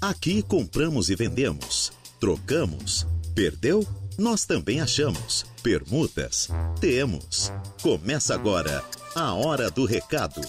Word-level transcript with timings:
Aqui 0.00 0.44
compramos 0.44 1.10
e 1.10 1.16
vendemos, 1.16 1.92
trocamos, 2.20 3.04
perdeu? 3.34 3.84
Nós 4.16 4.44
também 4.44 4.80
achamos. 4.80 5.44
Permutas? 5.60 6.48
Temos. 6.80 7.50
Começa 7.82 8.32
agora 8.32 8.84
a 9.16 9.34
Hora 9.34 9.68
do 9.72 9.84
Recado. 9.84 10.40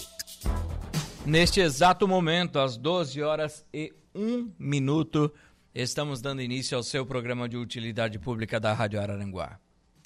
Neste 1.26 1.58
exato 1.58 2.06
momento, 2.06 2.60
às 2.60 2.76
12 2.76 3.20
horas 3.22 3.66
e 3.74 3.92
1 4.14 4.52
minuto, 4.56 5.32
estamos 5.74 6.20
dando 6.20 6.42
início 6.42 6.76
ao 6.76 6.84
seu 6.84 7.04
programa 7.04 7.48
de 7.48 7.56
utilidade 7.56 8.20
pública 8.20 8.60
da 8.60 8.72
Rádio 8.72 9.00
Araranguá. 9.00 9.58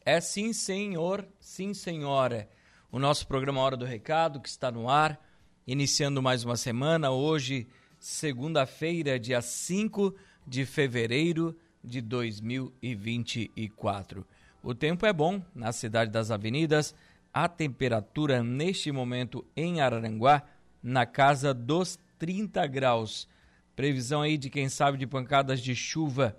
É 0.06 0.22
sim, 0.22 0.54
senhor, 0.54 1.28
sim, 1.38 1.74
senhora. 1.74 2.48
O 2.90 2.98
nosso 2.98 3.26
programa 3.26 3.60
Hora 3.60 3.76
do 3.76 3.84
Recado, 3.84 4.40
que 4.40 4.48
está 4.48 4.72
no 4.72 4.88
ar, 4.88 5.22
iniciando 5.66 6.22
mais 6.22 6.44
uma 6.44 6.56
semana, 6.56 7.10
hoje, 7.10 7.68
segunda-feira, 8.04 9.18
dia 9.18 9.40
5 9.40 10.14
de 10.46 10.66
fevereiro 10.66 11.56
de 11.82 12.02
2024. 12.02 14.26
O 14.62 14.74
tempo 14.74 15.06
é 15.06 15.12
bom 15.12 15.42
na 15.54 15.72
cidade 15.72 16.10
das 16.10 16.30
avenidas, 16.30 16.94
a 17.32 17.48
temperatura 17.48 18.42
neste 18.42 18.92
momento 18.92 19.42
em 19.56 19.80
Araranguá 19.80 20.42
na 20.82 21.06
casa 21.06 21.54
dos 21.54 21.98
30 22.18 22.66
graus. 22.66 23.26
Previsão 23.74 24.20
aí 24.20 24.36
de 24.36 24.50
quem 24.50 24.68
sabe 24.68 24.98
de 24.98 25.06
pancadas 25.06 25.60
de 25.60 25.74
chuva 25.74 26.38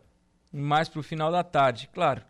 mais 0.54 0.88
para 0.88 1.00
o 1.00 1.04
final 1.04 1.32
da 1.32 1.44
tarde. 1.44 1.90
Claro, 1.92 2.22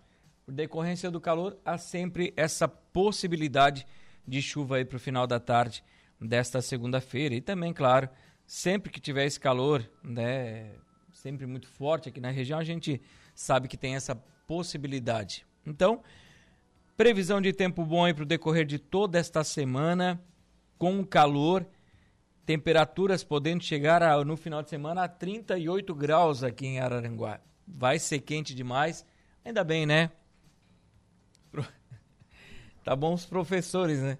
por 0.45 0.53
decorrência 0.53 1.11
do 1.11 1.19
calor, 1.19 1.57
há 1.65 1.77
sempre 1.77 2.33
essa 2.37 2.69
possibilidade 2.69 3.85
de 4.25 4.41
chuva 4.41 4.77
aí 4.77 4.85
para 4.85 4.95
o 4.95 4.99
final 4.99 5.27
da 5.27 5.41
tarde 5.41 5.83
desta 6.21 6.61
segunda-feira. 6.61 7.35
E 7.35 7.41
também, 7.41 7.73
claro, 7.73 8.07
sempre 8.45 8.91
que 8.91 8.99
tiver 8.99 9.25
esse 9.25 9.39
calor, 9.39 9.89
né, 10.03 10.73
sempre 11.11 11.45
muito 11.45 11.67
forte 11.67 12.09
aqui 12.09 12.19
na 12.19 12.29
região, 12.29 12.59
a 12.59 12.63
gente 12.63 13.01
sabe 13.33 13.67
que 13.67 13.77
tem 13.77 13.95
essa 13.95 14.15
possibilidade. 14.47 15.45
Então, 15.65 16.03
previsão 16.95 17.41
de 17.41 17.51
tempo 17.51 17.83
bom 17.83 18.11
para 18.13 18.23
o 18.23 18.27
decorrer 18.27 18.65
de 18.65 18.77
toda 18.77 19.17
esta 19.17 19.43
semana, 19.43 20.21
com 20.77 21.03
calor, 21.03 21.65
temperaturas 22.45 23.23
podendo 23.23 23.63
chegar 23.63 24.03
a, 24.03 24.23
no 24.23 24.37
final 24.37 24.61
de 24.61 24.69
semana 24.69 25.03
a 25.03 25.07
38 25.07 25.95
graus 25.95 26.43
aqui 26.43 26.67
em 26.67 26.79
Araranguá. 26.79 27.39
Vai 27.67 27.97
ser 27.97 28.19
quente 28.19 28.53
demais, 28.53 29.05
ainda 29.43 29.63
bem, 29.63 29.85
né? 29.85 30.11
Tá 32.83 32.95
bom 32.95 33.15
os 33.15 33.25
professores, 33.25 33.99
né? 33.99 34.19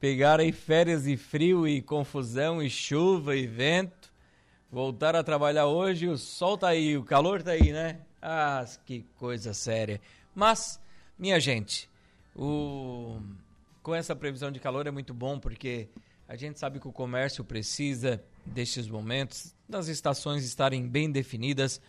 Pegaram 0.00 0.44
aí 0.44 0.52
férias 0.52 1.08
e 1.08 1.16
frio 1.16 1.66
e 1.66 1.82
confusão 1.82 2.62
e 2.62 2.70
chuva 2.70 3.34
e 3.34 3.48
vento. 3.48 4.12
Voltaram 4.70 5.18
a 5.18 5.24
trabalhar 5.24 5.66
hoje, 5.66 6.06
o 6.06 6.16
sol 6.16 6.56
tá 6.56 6.68
aí, 6.68 6.96
o 6.96 7.02
calor 7.02 7.42
tá 7.42 7.50
aí, 7.50 7.72
né? 7.72 7.98
Ah, 8.22 8.64
que 8.86 9.04
coisa 9.16 9.52
séria. 9.52 10.00
Mas, 10.32 10.80
minha 11.18 11.40
gente, 11.40 11.90
o... 12.36 13.20
com 13.82 13.92
essa 13.92 14.14
previsão 14.14 14.52
de 14.52 14.60
calor 14.60 14.86
é 14.86 14.90
muito 14.92 15.12
bom 15.12 15.36
porque 15.36 15.88
a 16.28 16.36
gente 16.36 16.60
sabe 16.60 16.78
que 16.78 16.86
o 16.86 16.92
comércio 16.92 17.42
precisa 17.42 18.22
destes 18.46 18.86
momentos, 18.86 19.52
das 19.68 19.88
estações 19.88 20.44
estarem 20.44 20.86
bem 20.86 21.10
definidas 21.10 21.80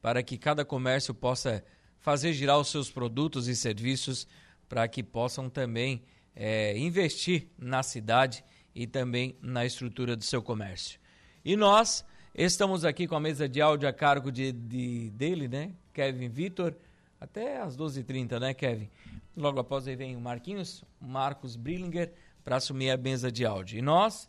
para 0.00 0.20
que 0.20 0.36
cada 0.36 0.64
comércio 0.64 1.14
possa 1.14 1.62
fazer 2.00 2.32
girar 2.32 2.58
os 2.58 2.68
seus 2.68 2.90
produtos 2.90 3.46
e 3.46 3.54
serviços 3.54 4.26
para 4.68 4.88
que 4.88 5.00
possam 5.02 5.48
também 5.48 6.02
é, 6.34 6.76
investir 6.78 7.48
na 7.58 7.82
cidade 7.82 8.44
e 8.74 8.86
também 8.86 9.36
na 9.40 9.64
estrutura 9.64 10.16
do 10.16 10.24
seu 10.24 10.42
comércio. 10.42 10.98
E 11.44 11.56
nós 11.56 12.04
estamos 12.34 12.84
aqui 12.84 13.06
com 13.06 13.14
a 13.14 13.20
mesa 13.20 13.48
de 13.48 13.60
áudio 13.60 13.88
a 13.88 13.92
cargo 13.92 14.30
de, 14.30 14.52
de 14.52 15.10
dele, 15.10 15.48
né? 15.48 15.72
Kevin 15.92 16.28
Vitor, 16.28 16.74
até 17.20 17.60
às 17.60 17.76
12h30, 17.76 18.40
né, 18.40 18.54
Kevin? 18.54 18.88
Logo 19.36 19.60
após 19.60 19.86
aí 19.86 19.96
vem 19.96 20.16
o 20.16 20.20
Marquinhos, 20.20 20.84
Marcos 21.00 21.56
Brillinger, 21.56 22.12
para 22.42 22.56
assumir 22.56 22.90
a 22.90 22.96
mesa 22.96 23.30
de 23.30 23.44
áudio. 23.44 23.78
E 23.78 23.82
nós 23.82 24.28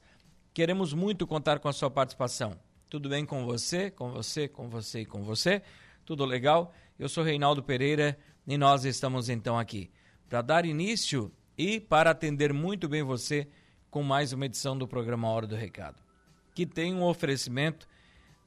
queremos 0.54 0.94
muito 0.94 1.26
contar 1.26 1.60
com 1.60 1.68
a 1.68 1.74
sua 1.74 1.90
participação. 1.90 2.58
Tudo 2.90 3.10
bem 3.10 3.26
com 3.26 3.46
você, 3.46 3.90
com 3.90 4.12
você, 4.12 4.48
com 4.48 4.70
você 4.70 5.02
e 5.02 5.06
com 5.06 5.24
você? 5.24 5.62
Tudo 6.06 6.26
legal? 6.26 6.74
Eu 7.00 7.10
sou 7.10 7.24
Reinaldo 7.24 7.64
Pereira 7.64 8.18
e 8.46 8.58
nós 8.58 8.86
estamos 8.86 9.30
então 9.30 9.58
aqui 9.58 9.90
para 10.30 10.42
dar 10.42 10.66
início 10.66 11.32
e 11.58 11.80
para 11.80 12.12
atender 12.12 12.52
muito 12.54 12.88
bem 12.88 13.04
você 13.04 13.48
com 13.90 14.02
mais 14.02 14.34
uma 14.34 14.46
edição 14.46 14.78
do 14.78 14.88
programa 14.88 15.30
Hora 15.30 15.46
do 15.46 15.56
Recado, 15.56 16.02
que 16.56 16.66
tem 16.66 16.94
um 16.94 17.04
oferecimento 17.04 17.88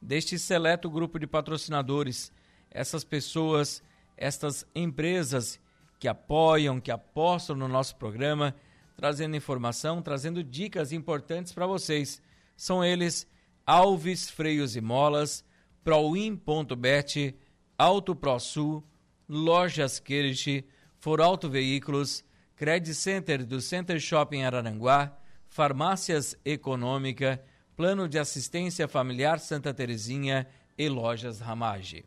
deste 0.02 0.38
seleto 0.38 0.90
grupo 0.90 1.18
de 1.18 1.26
patrocinadores, 1.26 2.32
essas 2.70 3.04
pessoas, 3.04 3.82
estas 4.16 4.66
empresas 4.74 5.60
que 5.98 6.08
apoiam, 6.08 6.80
que 6.80 6.90
apostam 6.90 7.56
no 7.56 7.68
nosso 7.68 7.96
programa, 7.96 8.54
trazendo 8.96 9.36
informação, 9.36 10.02
trazendo 10.02 10.42
dicas 10.42 10.92
importantes 10.92 11.52
para 11.52 11.66
vocês. 11.66 12.20
São 12.56 12.84
eles 12.84 13.26
Alves 13.64 14.28
Freios 14.28 14.74
e 14.74 14.80
Molas, 14.80 15.44
Proin.bet, 15.84 17.36
Auto 17.78 18.16
ProSul, 18.16 18.82
Lojas 19.28 20.00
Kirch, 20.00 20.64
For 20.98 21.20
Auto 21.20 21.48
Veículos, 21.48 22.24
Credit 22.56 22.94
Center 22.94 23.44
do 23.44 23.60
Center 23.60 24.00
Shopping 24.00 24.42
Araranguá, 24.42 25.14
Farmácias 25.46 26.34
Econômica, 26.42 27.42
Plano 27.76 28.08
de 28.08 28.18
Assistência 28.18 28.88
Familiar 28.88 29.38
Santa 29.38 29.74
Terezinha 29.74 30.46
e 30.78 30.88
Lojas 30.88 31.38
Ramage. 31.38 32.06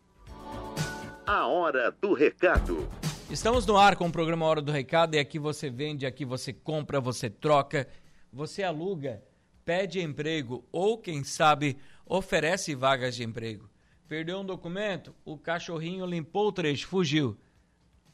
A 1.26 1.46
Hora 1.46 1.92
do 2.02 2.14
Recado. 2.14 2.90
Estamos 3.30 3.64
no 3.68 3.78
ar 3.78 3.96
com 3.96 4.08
o 4.08 4.12
programa 4.12 4.48
Hora 4.48 4.62
do 4.62 4.72
Recado 4.72 5.14
e 5.14 5.20
aqui 5.20 5.38
você 5.38 5.70
vende, 5.70 6.08
aqui 6.08 6.26
você 6.26 6.52
compra, 6.52 7.00
você 7.00 7.30
troca, 7.30 7.88
você 8.34 8.64
aluga, 8.64 9.24
pede 9.64 10.02
emprego 10.02 10.66
ou, 10.72 10.98
quem 10.98 11.24
sabe, 11.24 11.78
oferece 12.08 12.74
vagas 12.74 13.16
de 13.16 13.24
emprego. 13.24 13.70
Perdeu 14.08 14.40
um 14.40 14.46
documento? 14.46 15.14
O 15.24 15.38
cachorrinho 15.38 16.08
limpou 16.08 16.48
o 16.48 16.52
trecho, 16.52 16.88
fugiu 16.88 17.38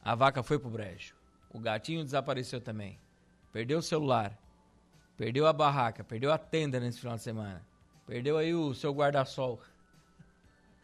a 0.06 0.14
vaca 0.14 0.40
foi 0.40 0.56
pro 0.56 0.70
brejo. 0.70 1.15
O 1.56 1.58
gatinho 1.58 2.04
desapareceu 2.04 2.60
também. 2.60 3.00
Perdeu 3.50 3.78
o 3.78 3.82
celular. 3.82 4.38
Perdeu 5.16 5.46
a 5.46 5.54
barraca. 5.54 6.04
Perdeu 6.04 6.30
a 6.30 6.36
tenda 6.36 6.78
nesse 6.78 7.00
final 7.00 7.16
de 7.16 7.22
semana. 7.22 7.66
Perdeu 8.06 8.36
aí 8.36 8.54
o 8.54 8.74
seu 8.74 8.92
guarda-sol. 8.92 9.58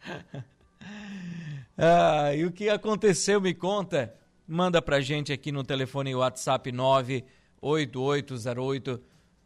ah, 1.77 2.33
e 2.33 2.43
o 2.43 2.51
que 2.51 2.69
aconteceu, 2.69 3.39
me 3.39 3.53
conta. 3.53 4.15
Manda 4.47 4.81
pra 4.81 4.99
gente 4.99 5.31
aqui 5.31 5.51
no 5.51 5.63
telefone 5.63 6.15
WhatsApp 6.15 6.71
98808 6.71 8.99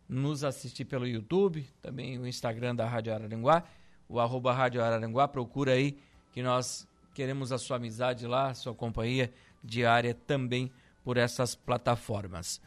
nos 0.09 0.43
assistir 0.43 0.85
pelo 0.85 1.07
YouTube, 1.07 1.67
também 1.81 2.17
o 2.19 2.27
Instagram 2.27 2.75
da 2.75 2.87
Rádio 2.87 3.13
Araranguá 3.13 3.63
o 4.07 4.19
arroba 4.19 4.53
Rádio 4.53 4.83
Araranguá, 4.83 5.27
procura 5.27 5.73
aí 5.73 5.97
que 6.31 6.41
nós 6.41 6.87
queremos 7.15 7.53
a 7.53 7.57
sua 7.57 7.77
amizade 7.77 8.27
lá, 8.27 8.53
sua 8.53 8.75
companhia 8.75 9.33
diária 9.63 10.13
também 10.13 10.69
por 11.01 11.15
essas 11.15 11.55
plataformas. 11.55 12.61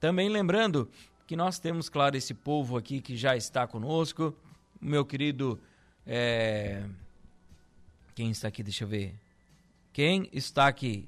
Também 0.00 0.30
lembrando 0.30 0.90
que 1.26 1.36
nós 1.36 1.58
temos, 1.58 1.90
claro, 1.90 2.16
esse 2.16 2.32
povo 2.32 2.78
aqui 2.78 3.00
que 3.02 3.14
já 3.14 3.36
está 3.36 3.66
conosco, 3.66 4.34
meu 4.80 5.04
querido. 5.04 5.60
É... 6.06 6.82
Quem 8.14 8.30
está 8.30 8.48
aqui? 8.48 8.62
Deixa 8.62 8.84
eu 8.84 8.88
ver. 8.88 9.14
Quem 9.92 10.28
está 10.32 10.66
aqui? 10.66 11.06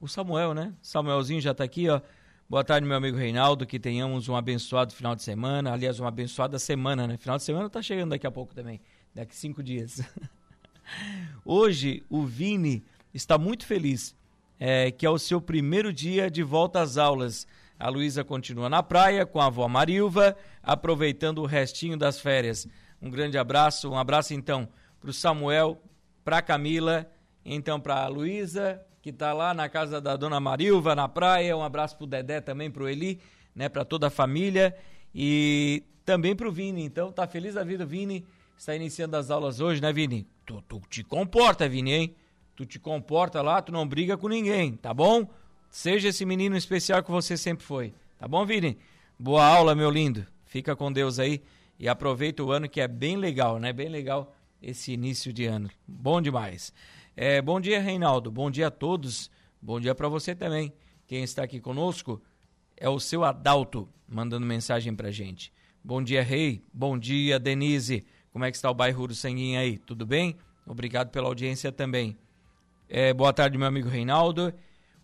O 0.00 0.08
Samuel, 0.08 0.52
né? 0.52 0.74
Samuelzinho 0.82 1.40
já 1.40 1.52
está 1.52 1.62
aqui, 1.62 1.88
ó. 1.88 2.00
Boa 2.48 2.64
tarde, 2.64 2.86
meu 2.86 2.96
amigo 2.96 3.16
Reinaldo. 3.16 3.64
Que 3.64 3.78
tenhamos 3.78 4.28
um 4.28 4.34
abençoado 4.34 4.92
final 4.92 5.14
de 5.14 5.22
semana. 5.22 5.72
Aliás, 5.72 6.00
uma 6.00 6.08
abençoada 6.08 6.58
semana, 6.58 7.06
né? 7.06 7.16
Final 7.16 7.36
de 7.36 7.44
semana 7.44 7.70
tá 7.70 7.80
chegando 7.80 8.10
daqui 8.10 8.26
a 8.26 8.30
pouco 8.30 8.52
também. 8.52 8.80
Daqui 9.14 9.36
cinco 9.36 9.62
dias. 9.62 10.00
Hoje, 11.44 12.02
o 12.08 12.24
Vini 12.24 12.82
está 13.12 13.36
muito 13.36 13.66
feliz, 13.66 14.16
é, 14.58 14.90
que 14.90 15.04
é 15.04 15.10
o 15.10 15.18
seu 15.18 15.38
primeiro 15.38 15.92
dia 15.92 16.30
de 16.30 16.42
volta 16.42 16.80
às 16.80 16.96
aulas. 16.96 17.46
A 17.78 17.90
Luísa 17.90 18.24
continua 18.24 18.70
na 18.70 18.82
praia 18.82 19.26
com 19.26 19.38
a 19.38 19.46
avó 19.46 19.68
Marilva, 19.68 20.34
aproveitando 20.62 21.42
o 21.42 21.46
restinho 21.46 21.94
das 21.94 22.20
férias. 22.20 22.66
Um 23.02 23.10
grande 23.10 23.36
abraço, 23.36 23.90
um 23.90 23.98
abraço 23.98 24.32
então 24.32 24.66
para 24.98 25.10
o 25.10 25.12
Samuel, 25.12 25.78
para 26.24 26.38
a 26.38 26.42
Camila, 26.42 27.06
então 27.44 27.78
para 27.78 27.96
a 27.96 28.08
Luísa, 28.08 28.80
que 29.02 29.10
está 29.10 29.34
lá 29.34 29.52
na 29.52 29.68
casa 29.68 30.00
da 30.00 30.16
dona 30.16 30.40
Marilva, 30.40 30.94
na 30.94 31.06
praia. 31.06 31.54
Um 31.54 31.62
abraço 31.62 31.98
para 31.98 32.04
o 32.04 32.06
Dedé 32.06 32.40
também, 32.40 32.70
para 32.70 32.84
o 32.84 32.88
Eli, 32.88 33.20
né, 33.54 33.68
para 33.68 33.84
toda 33.84 34.06
a 34.06 34.10
família. 34.10 34.74
E 35.14 35.82
também 36.02 36.34
para 36.34 36.48
o 36.48 36.52
Vini. 36.52 36.82
Então, 36.82 37.12
tá 37.12 37.26
feliz 37.26 37.54
da 37.54 37.62
vida, 37.62 37.84
Vini. 37.84 38.24
Está 38.56 38.74
iniciando 38.74 39.16
as 39.16 39.30
aulas 39.30 39.60
hoje, 39.60 39.80
né, 39.80 39.92
Vini? 39.92 40.26
Tu, 40.46 40.62
tu 40.62 40.80
te 40.88 41.02
comporta, 41.02 41.68
Vini, 41.68 41.92
hein? 41.92 42.16
Tu 42.54 42.66
te 42.66 42.78
comporta 42.78 43.42
lá, 43.42 43.60
tu 43.60 43.72
não 43.72 43.86
briga 43.86 44.16
com 44.16 44.28
ninguém, 44.28 44.76
tá 44.76 44.92
bom? 44.92 45.28
Seja 45.70 46.08
esse 46.08 46.24
menino 46.24 46.56
especial 46.56 47.02
que 47.02 47.10
você 47.10 47.36
sempre 47.36 47.64
foi. 47.64 47.94
Tá 48.18 48.28
bom, 48.28 48.44
Vini? 48.44 48.78
Boa 49.18 49.44
aula, 49.44 49.74
meu 49.74 49.90
lindo. 49.90 50.26
Fica 50.44 50.76
com 50.76 50.92
Deus 50.92 51.18
aí 51.18 51.42
e 51.78 51.88
aproveita 51.88 52.42
o 52.42 52.52
ano 52.52 52.68
que 52.68 52.80
é 52.80 52.86
bem 52.86 53.16
legal, 53.16 53.58
né? 53.58 53.72
Bem 53.72 53.88
legal 53.88 54.34
esse 54.60 54.92
início 54.92 55.32
de 55.32 55.46
ano. 55.46 55.70
Bom 55.86 56.20
demais. 56.20 56.72
É, 57.16 57.42
bom 57.42 57.60
dia, 57.60 57.80
Reinaldo. 57.80 58.30
Bom 58.30 58.50
dia 58.50 58.68
a 58.68 58.70
todos. 58.70 59.30
Bom 59.60 59.80
dia 59.80 59.94
para 59.94 60.08
você 60.08 60.34
também. 60.34 60.72
Quem 61.06 61.22
está 61.24 61.42
aqui 61.42 61.58
conosco 61.58 62.22
é 62.76 62.88
o 62.88 63.00
seu 63.00 63.24
Adalto, 63.24 63.88
mandando 64.08 64.46
mensagem 64.46 64.94
pra 64.94 65.10
gente. 65.10 65.52
Bom 65.82 66.02
dia, 66.02 66.22
Rei. 66.22 66.62
Bom 66.72 66.98
dia, 66.98 67.38
Denise. 67.38 68.04
Como 68.32 68.46
é 68.46 68.50
que 68.50 68.56
está 68.56 68.70
o 68.70 68.74
bairro 68.74 69.06
do 69.06 69.14
Sanguinho 69.14 69.60
aí? 69.60 69.76
Tudo 69.76 70.06
bem? 70.06 70.38
Obrigado 70.66 71.10
pela 71.10 71.28
audiência 71.28 71.70
também. 71.70 72.16
É, 72.88 73.12
boa 73.12 73.30
tarde, 73.30 73.58
meu 73.58 73.66
amigo 73.66 73.90
Reinaldo. 73.90 74.54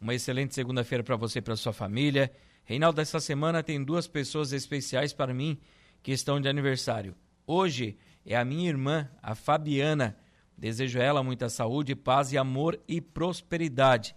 Uma 0.01 0.15
excelente 0.15 0.55
segunda-feira 0.55 1.05
para 1.05 1.15
você 1.15 1.39
e 1.39 1.43
para 1.43 1.55
sua 1.55 1.75
família. 1.75 2.33
Reinaldo, 2.65 3.03
essa 3.03 3.21
semana 3.21 3.63
tem 3.63 3.85
duas 3.85 4.09
pessoas 4.09 4.55
especiais 4.55 5.13
para 5.13 5.35
mim 5.35 5.59
que 6.03 6.11
estão 6.11 6.41
de 6.41 6.49
aniversário. 6.49 7.15
Hoje 7.47 7.99
é 8.25 8.35
a 8.35 8.47
minha 8.47 8.67
irmã, 8.67 9.11
a 9.23 9.35
Fabiana. 9.35 10.17
Desejo 10.57 10.99
a 10.99 11.03
ela 11.03 11.23
muita 11.23 11.51
saúde, 11.51 11.95
paz 11.95 12.33
e 12.33 12.39
amor 12.39 12.81
e 12.89 12.99
prosperidade. 12.99 14.17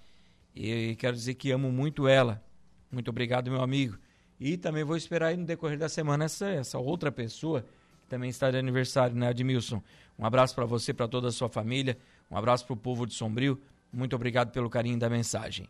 E 0.56 0.96
quero 0.96 1.18
dizer 1.18 1.34
que 1.34 1.52
amo 1.52 1.70
muito 1.70 2.08
ela. 2.08 2.42
Muito 2.90 3.10
obrigado, 3.10 3.52
meu 3.52 3.62
amigo. 3.62 3.98
E 4.40 4.56
também 4.56 4.86
vou 4.86 4.96
esperar 4.96 5.28
aí 5.28 5.38
no 5.38 5.46
decorrer 5.46 5.78
da 5.78 5.90
semana 5.90 6.24
essa, 6.24 6.48
essa 6.48 6.80
outra 6.80 7.12
pessoa 7.12 7.66
também 8.12 8.30
está 8.30 8.52
de 8.52 8.58
aniversário, 8.58 9.16
né, 9.16 9.30
Admilson? 9.30 9.82
Um 10.20 10.26
abraço 10.26 10.54
para 10.54 10.66
você, 10.66 10.94
para 10.94 11.08
toda 11.08 11.30
a 11.30 11.32
sua 11.32 11.48
família. 11.48 11.98
Um 12.30 12.36
abraço 12.36 12.66
para 12.66 12.74
o 12.74 12.78
povo 12.78 13.08
de 13.08 13.14
Sombrio. 13.14 13.62
Muito 13.92 14.14
obrigado 14.14 14.52
pelo 14.52 14.70
carinho 14.70 15.00
da 15.00 15.10
mensagem. 15.10 15.66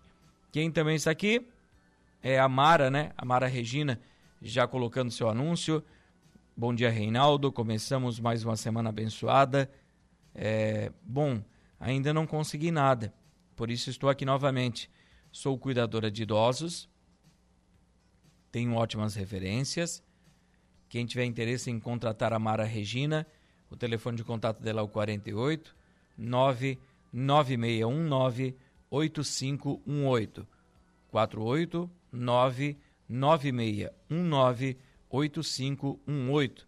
Quem 0.51 0.71
também 0.71 0.95
está 0.95 1.11
aqui 1.11 1.47
é 2.19 2.39
a 2.39 2.49
Mara, 2.49 2.89
né? 2.89 3.11
A 3.15 3.23
Mara 3.23 3.45
Regina, 3.45 4.01
já 4.41 4.67
colocando 4.67 5.11
seu 5.11 5.29
anúncio. 5.29 5.83
Bom 6.57 6.73
dia, 6.73 6.89
Reinaldo. 6.89 7.51
Começamos 7.51 8.19
mais 8.19 8.43
uma 8.43 8.55
semana 8.55 8.89
abençoada. 8.89 9.71
É, 10.33 10.91
bom, 11.03 11.43
ainda 11.79 12.11
não 12.11 12.25
consegui 12.25 12.71
nada, 12.71 13.13
por 13.55 13.69
isso 13.69 13.91
estou 13.91 14.09
aqui 14.09 14.25
novamente. 14.25 14.89
Sou 15.31 15.59
cuidadora 15.59 16.09
de 16.09 16.23
idosos, 16.23 16.89
tenho 18.51 18.73
ótimas 18.73 19.13
referências. 19.13 20.03
Quem 20.91 21.05
tiver 21.05 21.23
interesse 21.23 21.71
em 21.71 21.79
contratar 21.79 22.33
a 22.33 22.39
Mara 22.39 22.65
Regina, 22.65 23.25
o 23.69 23.77
telefone 23.77 24.17
de 24.17 24.25
contato 24.25 24.61
dela 24.61 24.81
é 24.81 24.83
o 24.83 24.89
48 24.89 25.73
99619 26.17 28.57
8518. 28.89 30.45
48 31.07 31.89
99619 32.11 34.77
8518. 35.09 36.67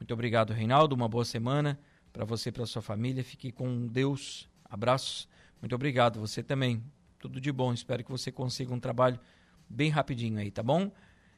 Muito 0.00 0.14
obrigado, 0.14 0.54
Reinaldo. 0.54 0.94
Uma 0.94 1.06
boa 1.06 1.26
semana 1.26 1.78
para 2.10 2.24
você 2.24 2.48
e 2.48 2.52
para 2.52 2.64
sua 2.64 2.80
família. 2.80 3.22
Fique 3.22 3.52
com 3.52 3.86
Deus. 3.86 4.48
Abraços. 4.64 5.28
Muito 5.60 5.74
obrigado. 5.74 6.18
Você 6.20 6.42
também. 6.42 6.82
Tudo 7.18 7.38
de 7.38 7.52
bom. 7.52 7.74
Espero 7.74 8.02
que 8.02 8.10
você 8.10 8.32
consiga 8.32 8.72
um 8.72 8.80
trabalho 8.80 9.20
bem 9.68 9.90
rapidinho 9.90 10.38
aí, 10.38 10.50
tá 10.50 10.62
bom? 10.62 10.90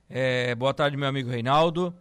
É, 0.09 0.55
boa 0.55 0.73
tarde, 0.73 0.97
meu 0.97 1.09
amigo 1.09 1.29
Reinaldo. 1.29 1.93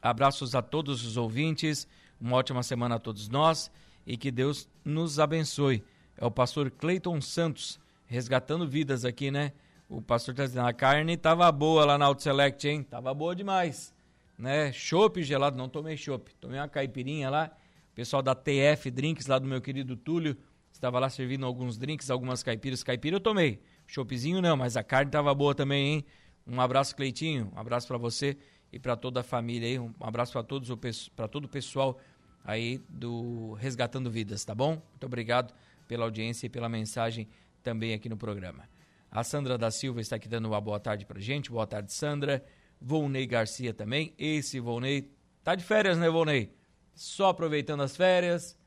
Abraços 0.00 0.54
a 0.54 0.62
todos 0.62 1.04
os 1.04 1.18
ouvintes. 1.18 1.86
Uma 2.18 2.36
ótima 2.36 2.62
semana 2.62 2.94
a 2.94 2.98
todos 2.98 3.28
nós 3.28 3.70
e 4.06 4.16
que 4.16 4.30
Deus 4.30 4.66
nos 4.82 5.20
abençoe. 5.20 5.84
É 6.16 6.24
o 6.24 6.30
pastor 6.30 6.70
Cleiton 6.70 7.20
Santos, 7.20 7.78
resgatando 8.06 8.66
vidas 8.66 9.04
aqui, 9.04 9.30
né? 9.30 9.52
O 9.90 10.00
pastor 10.00 10.32
está 10.32 10.46
dizendo, 10.46 10.66
a 10.66 10.72
carne 10.72 11.18
tava 11.18 11.50
boa 11.52 11.84
lá 11.84 11.98
na 11.98 12.06
Auto 12.06 12.22
Select, 12.22 12.66
hein? 12.66 12.82
Tava 12.82 13.12
boa 13.12 13.36
demais, 13.36 13.94
né? 14.38 14.72
Chopp 14.72 15.22
gelado, 15.22 15.58
não 15.58 15.68
tomei 15.68 15.98
chopp, 15.98 16.34
tomei 16.40 16.58
uma 16.58 16.68
caipirinha 16.68 17.28
lá. 17.28 17.50
O 17.92 17.94
pessoal 17.94 18.22
da 18.22 18.34
TF 18.34 18.90
Drinks, 18.90 19.26
lá 19.26 19.38
do 19.38 19.46
meu 19.46 19.60
querido 19.60 19.96
Túlio, 19.96 20.34
estava 20.72 20.98
lá 20.98 21.10
servindo 21.10 21.44
alguns 21.44 21.76
drinks, 21.76 22.10
algumas 22.10 22.42
caipiras. 22.42 22.82
Caipira 22.82 23.16
eu 23.16 23.20
tomei, 23.20 23.60
choppzinho 23.86 24.40
não, 24.40 24.56
mas 24.56 24.78
a 24.78 24.82
carne 24.82 25.10
tava 25.10 25.34
boa 25.34 25.54
também, 25.54 25.94
hein? 25.94 26.06
Um 26.50 26.60
abraço, 26.60 26.96
Cleitinho, 26.96 27.52
um 27.54 27.58
abraço 27.60 27.86
para 27.86 27.96
você 27.96 28.36
e 28.72 28.78
para 28.80 28.96
toda 28.96 29.20
a 29.20 29.22
família 29.22 29.68
aí, 29.68 29.78
um 29.78 29.94
abraço 30.00 30.32
para 30.32 30.42
todos, 30.42 30.68
para 31.10 31.28
todo 31.28 31.44
o 31.44 31.48
pessoal 31.48 31.96
aí 32.44 32.82
do 32.88 33.52
Resgatando 33.52 34.10
Vidas, 34.10 34.44
tá 34.44 34.52
bom? 34.52 34.70
Muito 34.90 35.06
obrigado 35.06 35.54
pela 35.86 36.04
audiência 36.04 36.46
e 36.46 36.50
pela 36.50 36.68
mensagem 36.68 37.28
também 37.62 37.94
aqui 37.94 38.08
no 38.08 38.16
programa. 38.16 38.68
A 39.08 39.22
Sandra 39.22 39.56
da 39.56 39.70
Silva 39.70 40.00
está 40.00 40.16
aqui 40.16 40.28
dando 40.28 40.46
uma 40.46 40.60
boa 40.60 40.80
tarde 40.80 41.06
pra 41.06 41.20
gente. 41.20 41.52
Boa 41.52 41.68
tarde, 41.68 41.92
Sandra. 41.92 42.44
Volney 42.80 43.26
Garcia 43.26 43.72
também. 43.72 44.12
Esse 44.18 44.58
Volney 44.58 45.08
tá 45.44 45.54
de 45.54 45.62
férias, 45.62 45.98
né, 45.98 46.10
Volney? 46.10 46.52
Só 46.94 47.28
aproveitando 47.28 47.82
as 47.84 47.96
férias. 47.96 48.58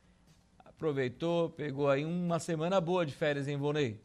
Aproveitou, 0.60 1.50
pegou 1.50 1.90
aí 1.90 2.06
uma 2.06 2.40
semana 2.40 2.80
boa 2.80 3.06
de 3.06 3.14
férias, 3.14 3.46
hein, 3.46 3.58
Volney? 3.58 4.02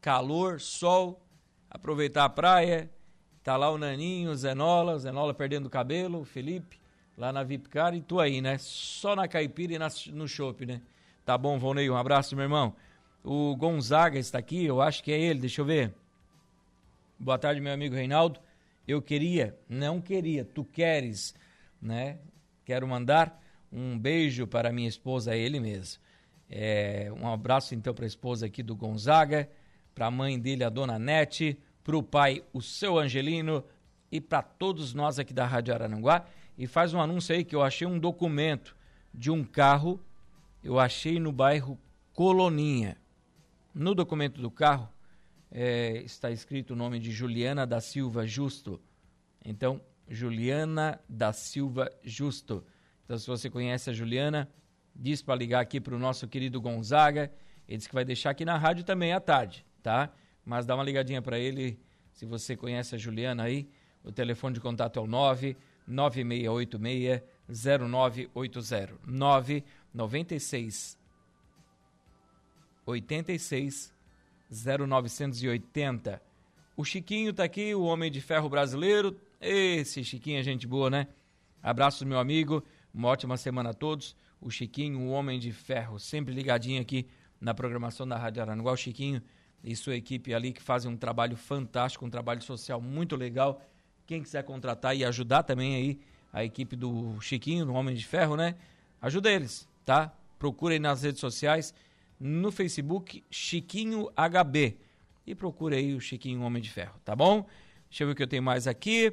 Calor, 0.00 0.60
sol, 0.60 1.25
aproveitar 1.70 2.24
a 2.24 2.28
praia. 2.28 2.90
Tá 3.42 3.56
lá 3.56 3.70
o 3.70 3.78
Naninho, 3.78 4.30
o 4.30 4.36
Zenola, 4.36 4.94
o 4.94 4.98
Zenola 4.98 5.32
perdendo 5.32 5.66
o 5.66 5.70
cabelo, 5.70 6.20
o 6.20 6.24
Felipe 6.24 6.78
lá 7.16 7.32
na 7.32 7.42
Vipcar 7.42 7.94
e 7.94 8.00
tu 8.00 8.20
aí, 8.20 8.40
né? 8.40 8.58
Só 8.58 9.16
na 9.16 9.26
caipira 9.26 9.74
e 9.74 9.78
na, 9.78 9.88
no 10.12 10.28
chopp, 10.28 10.66
né? 10.66 10.82
Tá 11.24 11.36
bom, 11.36 11.58
Volney, 11.58 11.88
um 11.88 11.96
abraço, 11.96 12.36
meu 12.36 12.44
irmão. 12.44 12.74
O 13.24 13.56
Gonzaga 13.56 14.18
está 14.18 14.38
aqui, 14.38 14.64
eu 14.64 14.80
acho 14.80 15.02
que 15.02 15.10
é 15.10 15.18
ele, 15.18 15.40
deixa 15.40 15.60
eu 15.60 15.64
ver. 15.64 15.92
Boa 17.18 17.38
tarde, 17.38 17.60
meu 17.60 17.72
amigo 17.72 17.94
Reinaldo. 17.94 18.38
Eu 18.86 19.02
queria, 19.02 19.58
não 19.68 20.00
queria, 20.00 20.44
tu 20.44 20.64
queres, 20.64 21.34
né? 21.80 22.18
Quero 22.64 22.86
mandar 22.86 23.42
um 23.72 23.98
beijo 23.98 24.46
para 24.46 24.72
minha 24.72 24.88
esposa, 24.88 25.34
ele 25.34 25.58
mesmo. 25.58 26.00
É, 26.48 27.10
um 27.20 27.26
abraço 27.26 27.74
então 27.74 27.92
para 27.92 28.04
a 28.04 28.06
esposa 28.06 28.46
aqui 28.46 28.62
do 28.62 28.76
Gonzaga, 28.76 29.50
para 29.96 30.08
a 30.08 30.10
mãe 30.10 30.38
dele, 30.38 30.62
a 30.62 30.68
dona 30.68 30.98
Nete, 30.98 31.58
para 31.82 31.96
o 31.96 32.02
pai, 32.02 32.44
o 32.52 32.60
seu 32.60 32.98
Angelino 32.98 33.64
e 34.12 34.20
para 34.20 34.42
todos 34.42 34.92
nós 34.92 35.18
aqui 35.18 35.32
da 35.32 35.46
Rádio 35.46 35.72
Arananguá 35.72 36.26
e 36.58 36.66
faz 36.66 36.92
um 36.92 37.00
anúncio 37.00 37.34
aí 37.34 37.42
que 37.42 37.56
eu 37.56 37.62
achei 37.62 37.86
um 37.86 37.98
documento 37.98 38.76
de 39.12 39.30
um 39.30 39.42
carro, 39.42 39.98
eu 40.62 40.78
achei 40.78 41.18
no 41.18 41.32
bairro 41.32 41.78
Coloninha. 42.12 42.98
No 43.74 43.94
documento 43.94 44.38
do 44.38 44.50
carro 44.50 44.86
é, 45.50 46.02
está 46.04 46.30
escrito 46.30 46.74
o 46.74 46.76
nome 46.76 46.98
de 46.98 47.10
Juliana 47.10 47.66
da 47.66 47.80
Silva 47.80 48.26
Justo. 48.26 48.78
Então, 49.42 49.80
Juliana 50.06 51.00
da 51.08 51.32
Silva 51.32 51.90
Justo. 52.02 52.62
Então, 53.06 53.16
se 53.16 53.26
você 53.26 53.48
conhece 53.48 53.88
a 53.88 53.94
Juliana, 53.94 54.46
diz 54.94 55.22
para 55.22 55.36
ligar 55.36 55.60
aqui 55.60 55.80
para 55.80 55.94
o 55.94 55.98
nosso 55.98 56.28
querido 56.28 56.60
Gonzaga. 56.60 57.32
Ele 57.66 57.78
disse 57.78 57.88
que 57.88 57.94
vai 57.94 58.04
deixar 58.04 58.28
aqui 58.28 58.44
na 58.44 58.58
rádio 58.58 58.84
também 58.84 59.14
à 59.14 59.20
tarde, 59.20 59.64
tá? 59.86 60.10
Mas 60.44 60.66
dá 60.66 60.74
uma 60.74 60.82
ligadinha 60.82 61.22
para 61.22 61.38
ele, 61.38 61.78
se 62.12 62.26
você 62.26 62.56
conhece 62.56 62.96
a 62.96 62.98
Juliana 62.98 63.44
aí. 63.44 63.68
O 64.02 64.10
telefone 64.10 64.54
de 64.54 64.60
contato 64.60 64.98
é 64.98 65.02
o 65.02 65.06
9 65.06 65.56
9686 65.86 67.22
0980 67.48 68.98
996 69.06 70.98
86 72.84 73.94
0980. 74.50 76.20
O 76.76 76.84
Chiquinho 76.84 77.32
tá 77.32 77.44
aqui, 77.44 77.72
o 77.72 77.84
Homem 77.84 78.10
de 78.10 78.20
Ferro 78.20 78.48
brasileiro. 78.48 79.16
Esse 79.40 80.02
Chiquinho 80.02 80.40
é 80.40 80.42
gente 80.42 80.66
boa, 80.66 80.90
né? 80.90 81.06
Abraços, 81.62 82.02
meu 82.02 82.18
amigo. 82.18 82.60
Uma 82.92 83.06
ótima 83.06 83.36
semana 83.36 83.70
a 83.70 83.74
todos. 83.74 84.16
O 84.40 84.50
Chiquinho, 84.50 84.98
o 84.98 85.10
Homem 85.10 85.38
de 85.38 85.52
Ferro, 85.52 86.00
sempre 86.00 86.34
ligadinho 86.34 86.82
aqui 86.82 87.06
na 87.40 87.54
programação 87.54 88.06
da 88.06 88.18
Rádio 88.18 88.42
Araranguá. 88.42 88.72
O 88.72 88.76
Chiquinho 88.76 89.22
e 89.66 89.74
sua 89.74 89.96
equipe 89.96 90.32
ali 90.32 90.52
que 90.52 90.62
fazem 90.62 90.88
um 90.88 90.96
trabalho 90.96 91.36
fantástico, 91.36 92.06
um 92.06 92.10
trabalho 92.10 92.40
social 92.40 92.80
muito 92.80 93.16
legal 93.16 93.60
quem 94.06 94.22
quiser 94.22 94.44
contratar 94.44 94.96
e 94.96 95.04
ajudar 95.04 95.42
também 95.42 95.74
aí 95.74 96.00
a 96.32 96.44
equipe 96.44 96.76
do 96.76 97.20
Chiquinho, 97.20 97.66
do 97.66 97.74
Homem 97.74 97.92
de 97.92 98.06
Ferro, 98.06 98.36
né? 98.36 98.54
Ajuda 99.02 99.28
eles, 99.28 99.68
tá? 99.84 100.14
Procurem 100.38 100.78
nas 100.78 101.02
redes 101.02 101.20
sociais, 101.20 101.74
no 102.20 102.52
Facebook 102.52 103.24
Chiquinho 103.28 104.08
HB 104.14 104.76
e 105.26 105.34
procure 105.34 105.74
aí 105.74 105.94
o 105.94 106.00
Chiquinho 106.00 106.42
Homem 106.42 106.62
de 106.62 106.70
Ferro, 106.70 106.94
tá 107.04 107.16
bom? 107.16 107.44
Deixa 107.90 108.04
eu 108.04 108.06
ver 108.06 108.12
o 108.12 108.16
que 108.16 108.22
eu 108.22 108.28
tenho 108.28 108.44
mais 108.44 108.68
aqui. 108.68 109.12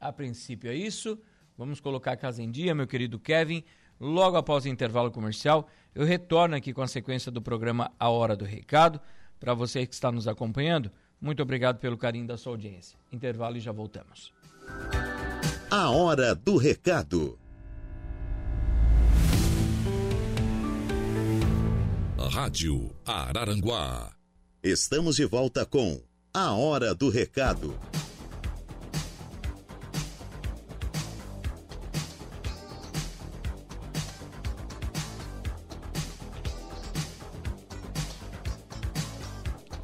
A 0.00 0.12
princípio 0.12 0.68
é 0.68 0.74
isso. 0.74 1.16
Vamos 1.56 1.78
colocar 1.78 2.12
a 2.12 2.16
casa 2.16 2.42
em 2.42 2.50
dia, 2.50 2.74
meu 2.74 2.86
querido 2.86 3.16
Kevin. 3.18 3.62
Logo 4.00 4.36
após 4.36 4.64
o 4.64 4.68
intervalo 4.68 5.12
comercial, 5.12 5.68
eu 5.94 6.04
retorno 6.04 6.56
aqui 6.56 6.72
com 6.72 6.82
a 6.82 6.88
sequência 6.88 7.30
do 7.30 7.40
programa 7.40 7.92
A 8.00 8.08
Hora 8.08 8.34
do 8.34 8.44
Recado. 8.44 9.00
Para 9.40 9.54
você 9.54 9.86
que 9.86 9.94
está 9.94 10.12
nos 10.12 10.28
acompanhando, 10.28 10.92
muito 11.18 11.42
obrigado 11.42 11.78
pelo 11.78 11.96
carinho 11.96 12.26
da 12.26 12.36
sua 12.36 12.52
audiência. 12.52 12.98
Intervalo 13.10 13.56
e 13.56 13.60
já 13.60 13.72
voltamos. 13.72 14.32
A 15.70 15.90
Hora 15.90 16.34
do 16.34 16.58
Recado. 16.58 17.38
Rádio 22.18 22.94
Araranguá. 23.04 24.12
Estamos 24.62 25.16
de 25.16 25.24
volta 25.24 25.64
com 25.64 26.00
A 26.32 26.52
Hora 26.52 26.94
do 26.94 27.08
Recado. 27.08 27.74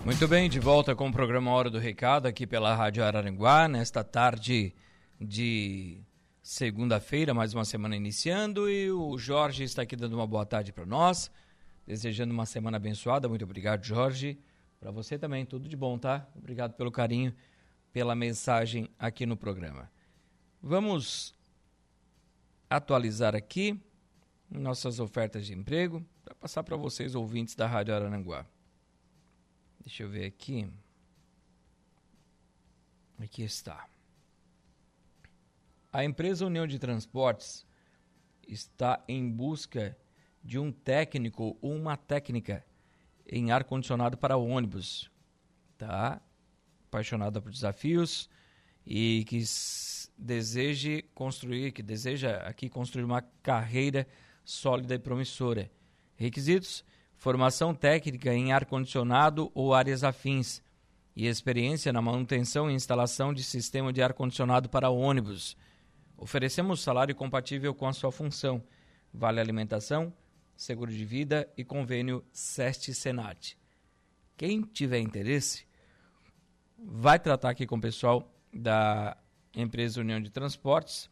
Muito 0.07 0.29
bem, 0.29 0.49
de 0.49 0.61
volta 0.61 0.95
com 0.95 1.09
o 1.09 1.13
programa 1.13 1.51
Hora 1.51 1.69
do 1.69 1.81
Recado 1.81 2.27
aqui 2.29 2.47
pela 2.47 2.73
Rádio 2.77 3.03
Araranguá, 3.03 3.67
nesta 3.67 4.05
tarde 4.05 4.73
de 5.21 6.01
segunda-feira, 6.41 7.35
mais 7.35 7.53
uma 7.53 7.65
semana 7.65 7.97
iniciando, 7.97 8.71
e 8.71 8.89
o 8.89 9.19
Jorge 9.19 9.65
está 9.65 9.83
aqui 9.83 9.97
dando 9.97 10.13
uma 10.13 10.25
boa 10.25 10.47
tarde 10.47 10.73
para 10.73 10.87
nós, 10.87 11.29
desejando 11.85 12.33
uma 12.33 12.47
semana 12.47 12.77
abençoada. 12.77 13.29
Muito 13.29 13.45
obrigado, 13.45 13.85
Jorge. 13.85 14.39
Para 14.79 14.93
você 14.93 15.19
também, 15.19 15.45
tudo 15.45 15.69
de 15.69 15.77
bom, 15.77 15.99
tá? 15.99 16.25
Obrigado 16.37 16.75
pelo 16.75 16.93
carinho, 16.93 17.35
pela 17.93 18.15
mensagem 18.15 18.89
aqui 18.97 19.27
no 19.27 19.37
programa. 19.37 19.91
Vamos 20.63 21.35
atualizar 22.71 23.35
aqui 23.35 23.77
nossas 24.49 25.01
ofertas 25.01 25.45
de 25.45 25.53
emprego 25.53 26.01
para 26.25 26.37
passar 26.37 26.63
para 26.63 26.77
vocês, 26.77 27.17
ouvintes 27.17 27.57
da 27.57 27.67
Rádio 27.67 27.93
Araranguá. 27.93 28.47
Deixa 29.87 30.03
eu 30.03 30.09
ver 30.09 30.25
aqui. 30.25 30.69
Aqui 33.21 33.45
está. 33.45 33.89
A 35.93 36.05
empresa 36.05 36.45
União 36.45 36.67
de 36.67 36.77
Transportes 36.77 37.65
está 38.49 39.01
em 39.07 39.31
busca 39.31 39.97
de 40.43 40.59
um 40.59 40.73
técnico 40.73 41.57
ou 41.63 41.73
uma 41.73 41.97
técnica 41.97 42.67
em 43.31 43.53
ar 43.53 43.63
condicionado 43.63 44.19
para 44.19 44.37
ônibus, 44.37 45.09
tá? 45.79 46.21
Apaixonada 46.89 47.41
por 47.41 47.53
desafios 47.53 48.29
e 48.85 49.25
que 49.29 49.41
deseje 50.19 51.03
construir, 51.15 51.71
que 51.71 51.83
deseja 51.83 52.39
aqui 52.39 52.69
construir 52.69 53.05
uma 53.05 53.23
carreira 53.41 54.05
sólida 54.45 54.97
e 54.97 54.99
promissora. 54.99 55.71
Requisitos: 56.17 56.85
formação 57.17 57.75
técnica 57.75 58.33
em 58.33 58.53
ar-condicionado 58.53 59.51
ou 59.55 59.75
áreas 59.75 60.05
afins 60.05 60.63
e 61.15 61.27
experiência 61.27 61.93
na 61.93 62.03
manutenção 62.03 62.71
e 62.71 62.75
instalação 62.75 63.33
de 63.33 63.43
sistema 63.43 63.93
de 63.93 64.03
ar-condicionado 64.03 64.69
para 64.69 64.91
ônibus. 64.91 65.57
Oferecemos 66.17 66.81
salário 66.81 67.15
compatível 67.15 67.75
com 67.75 67.87
a 67.87 67.93
sua 67.93 68.13
função, 68.13 68.63
vale 69.13 69.41
alimentação, 69.41 70.13
seguro 70.57 70.91
de 70.91 71.05
vida 71.05 71.49
e 71.57 71.65
convênio 71.65 72.25
SEST-SENAT. 72.33 73.57
Quem 74.37 74.63
tiver 74.63 75.01
interesse, 75.01 75.67
vai 76.79 77.19
tratar 77.19 77.51
aqui 77.51 77.67
com 77.67 77.77
o 77.77 77.81
pessoal 77.81 78.31
da 78.53 79.17
empresa 79.55 80.01
União 80.01 80.21
de 80.21 80.31
Transportes 80.31 81.09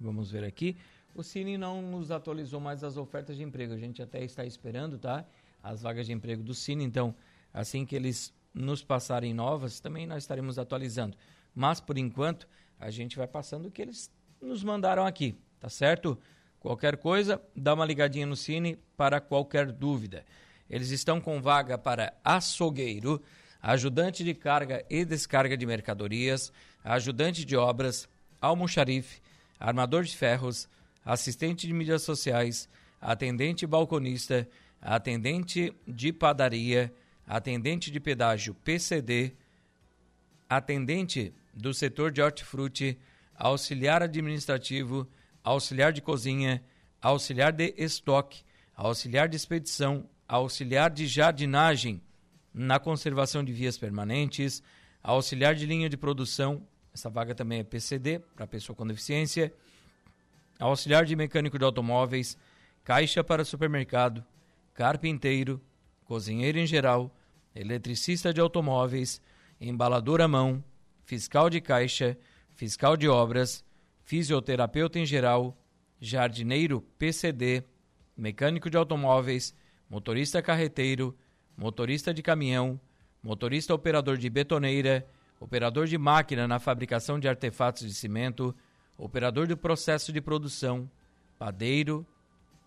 Vamos 0.01 0.31
ver 0.31 0.45
aqui. 0.45 0.79
O 1.15 1.23
Cine 1.23 1.59
não 1.59 1.83
nos 1.83 2.11
atualizou 2.11 2.59
mais 2.59 2.83
as 2.83 2.97
ofertas 2.97 3.37
de 3.37 3.43
emprego. 3.43 3.75
A 3.75 3.79
gente 3.79 4.01
até 4.01 4.25
está 4.25 4.47
esperando, 4.47 4.99
tá? 4.99 5.27
As 5.63 5.83
vagas 5.83 6.07
de 6.07 6.15
emprego 6.15 6.43
do 6.43 6.55
Cine. 6.55 6.85
Então, 6.85 7.15
assim 7.53 7.85
que 7.85 7.95
eles 7.95 8.33
nos 8.55 8.83
passarem 8.83 9.35
novas, 9.35 9.79
também 9.79 10.07
nós 10.07 10.23
estaremos 10.23 10.59
atualizando. 10.59 11.19
Mas, 11.55 11.81
por 11.81 11.99
enquanto, 11.99 12.49
a 12.81 12.91
gente 12.91 13.19
vai 13.19 13.27
passando 13.27 13.67
o 13.67 13.71
que 13.71 13.83
eles 13.83 14.11
nos 14.41 14.65
mandaram 14.65 15.05
aqui, 15.05 15.37
tá 15.61 15.69
certo? 15.69 16.19
Qualquer 16.61 16.97
coisa, 16.97 17.41
dá 17.55 17.75
uma 17.75 17.85
ligadinha 17.85 18.27
no 18.27 18.37
Cine 18.37 18.79
para 18.97 19.21
qualquer 19.21 19.71
dúvida. 19.71 20.25
Eles 20.69 20.91
estão 20.91 21.21
com 21.21 21.41
vaga 21.41 21.79
para 21.79 22.13
açougueiro, 22.25 23.23
ajudante 23.63 24.23
de 24.25 24.35
carga 24.35 24.85
e 24.91 25.05
descarga 25.05 25.57
de 25.57 25.65
mercadorias, 25.65 26.53
ajudante 26.85 27.45
de 27.45 27.57
obras, 27.57 28.09
almoxarife, 28.41 29.21
armador 29.59 30.05
de 30.05 30.17
ferros, 30.17 30.69
assistente 31.05 31.67
de 31.67 31.73
mídias 31.73 32.03
sociais, 32.03 32.69
atendente 33.01 33.67
balconista, 33.67 34.47
atendente 34.81 35.73
de 35.87 36.13
padaria, 36.13 36.93
atendente 37.27 37.91
de 37.91 38.01
pedágio 38.01 38.55
PCD, 38.55 39.33
atendente 40.49 41.33
do 41.53 41.75
setor 41.75 42.11
de 42.11 42.23
hortifruti, 42.23 42.99
auxiliar 43.35 44.03
administrativo, 44.03 45.09
auxiliar 45.49 45.93
de 45.93 46.03
cozinha, 46.03 46.63
auxiliar 47.01 47.53
de 47.53 47.75
estoque, 47.79 48.43
auxiliar 48.77 49.29
de 49.29 49.37
expedição, 49.37 50.09
auxiliar 50.27 50.91
de 50.91 51.07
jardinagem 51.07 52.03
na 52.53 52.79
conservação 52.79 53.43
de 53.43 53.53
vias 53.53 53.79
permanentes, 53.79 54.63
auxiliar 55.03 55.55
de 55.55 55.65
linha 55.65 55.89
de 55.89 55.97
produção, 55.97 56.67
essa 56.93 57.09
vaga 57.09 57.35
também 57.35 57.61
é 57.61 57.65
PCD, 57.65 58.19
para 58.19 58.47
pessoa 58.47 58.77
com 58.77 58.87
deficiência, 58.87 59.53
auxiliar 60.59 61.07
de 61.07 61.17
mecânico 61.17 61.59
de 61.59 61.65
automóveis, 61.65 62.37
caixa 62.85 63.25
para 63.25 63.45
supermercado, 63.45 64.25
carpinteiro, 64.75 65.63
cozinheiro 66.05 66.59
em 66.59 66.67
geral, 66.67 67.15
eletricista 67.55 68.35
de 68.35 68.41
automóveis, 68.41 69.23
embalador 69.59 70.21
à 70.21 70.29
mão, 70.29 70.63
fiscal 71.05 71.49
de 71.49 71.61
caixa, 71.61 72.19
fiscal 72.55 72.99
de 72.99 73.09
obras, 73.09 73.65
fisioterapeuta 74.09 74.99
em 74.99 75.05
geral, 75.05 75.55
jardineiro 76.01 76.81
PCD, 76.99 77.63
mecânico 78.17 78.71
de 78.71 78.77
automóveis, 78.79 79.55
motorista 79.87 80.41
carreteiro, 80.41 81.15
motorista 81.55 82.15
de 82.15 82.23
caminhão, 82.23 82.81
motorista 83.23 83.75
operador 83.75 84.17
de 84.17 84.31
betoneira, 84.31 85.07
operador 85.39 85.87
de 85.87 85.99
máquina 85.99 86.49
na 86.49 86.59
fabricação 86.59 87.21
de 87.21 87.29
artefatos 87.29 87.87
de 87.87 87.93
cimento, 87.93 88.57
operador 88.97 89.47
do 89.47 89.59
processo 89.59 90.11
de 90.11 90.23
produção, 90.23 90.91
padeiro, 91.39 92.07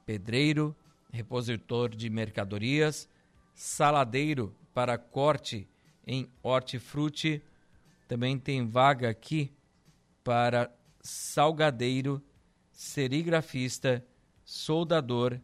pedreiro, 0.06 0.76
repositor 1.12 1.90
de 1.90 2.08
mercadorias, 2.08 3.10
saladeiro 3.56 4.56
para 4.76 4.96
corte 4.96 5.68
em 6.06 6.30
hortifruti. 6.44 7.42
Também 8.08 8.38
tem 8.38 8.68
vaga 8.68 9.10
aqui 9.10 9.52
para 10.24 10.70
salgadeiro, 11.02 12.22
serigrafista, 12.72 14.06
soldador, 14.44 15.40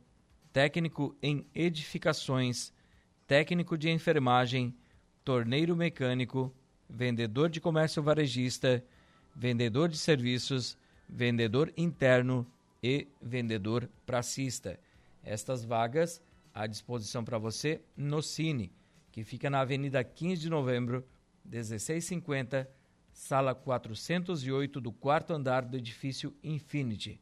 técnico 0.52 1.16
em 1.22 1.46
edificações, 1.54 2.74
técnico 3.28 3.78
de 3.78 3.90
enfermagem, 3.90 4.76
torneiro 5.24 5.76
mecânico, 5.76 6.54
vendedor 6.90 7.50
de 7.50 7.60
comércio 7.60 8.02
varejista, 8.02 8.84
vendedor 9.36 9.90
de 9.90 9.98
serviços, 9.98 10.78
vendedor 11.08 11.72
interno 11.78 12.46
e 12.82 13.08
vendedor 13.22 13.90
pracista. 14.06 14.80
Estas 15.24 15.64
vagas 15.64 16.22
à 16.54 16.66
disposição 16.66 17.24
para 17.24 17.38
você 17.38 17.82
no 17.96 18.22
Cine, 18.22 18.72
que 19.12 19.24
fica 19.24 19.50
na 19.50 19.62
Avenida 19.62 20.04
15 20.04 20.42
de 20.42 20.50
Novembro, 20.50 21.06
1650, 21.46 22.70
sala 23.18 23.56
408 23.56 24.80
do 24.80 24.92
quarto 24.92 25.34
andar 25.34 25.66
do 25.66 25.76
edifício 25.76 26.32
Infinity. 26.44 27.20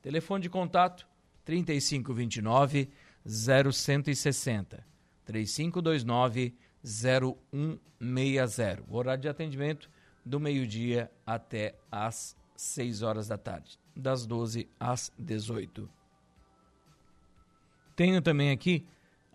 Telefone 0.00 0.40
de 0.40 0.48
contato 0.48 1.04
3529 1.44 2.88
0160 3.26 4.86
3529 5.24 6.54
0160. 6.84 8.84
Horário 8.88 9.20
de 9.20 9.28
atendimento 9.28 9.90
do 10.24 10.38
meio-dia 10.38 11.10
até 11.26 11.74
às 11.90 12.36
6 12.54 13.02
horas 13.02 13.26
da 13.26 13.36
tarde, 13.36 13.80
das 13.96 14.24
12 14.24 14.68
às 14.78 15.12
18. 15.18 15.90
Tenho 17.96 18.22
também 18.22 18.52
aqui 18.52 18.86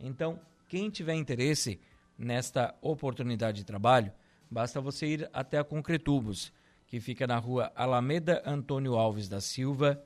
Então, 0.00 0.40
quem 0.68 0.90
tiver 0.90 1.14
interesse 1.14 1.78
nesta 2.18 2.74
oportunidade 2.80 3.58
de 3.58 3.64
trabalho, 3.64 4.12
basta 4.50 4.80
você 4.80 5.06
ir 5.06 5.30
até 5.32 5.58
a 5.58 5.64
Concretubos, 5.64 6.52
que 6.86 7.00
fica 7.00 7.26
na 7.26 7.38
rua 7.38 7.72
Alameda 7.74 8.42
Antônio 8.46 8.94
Alves 8.94 9.28
da 9.28 9.40
Silva, 9.40 10.02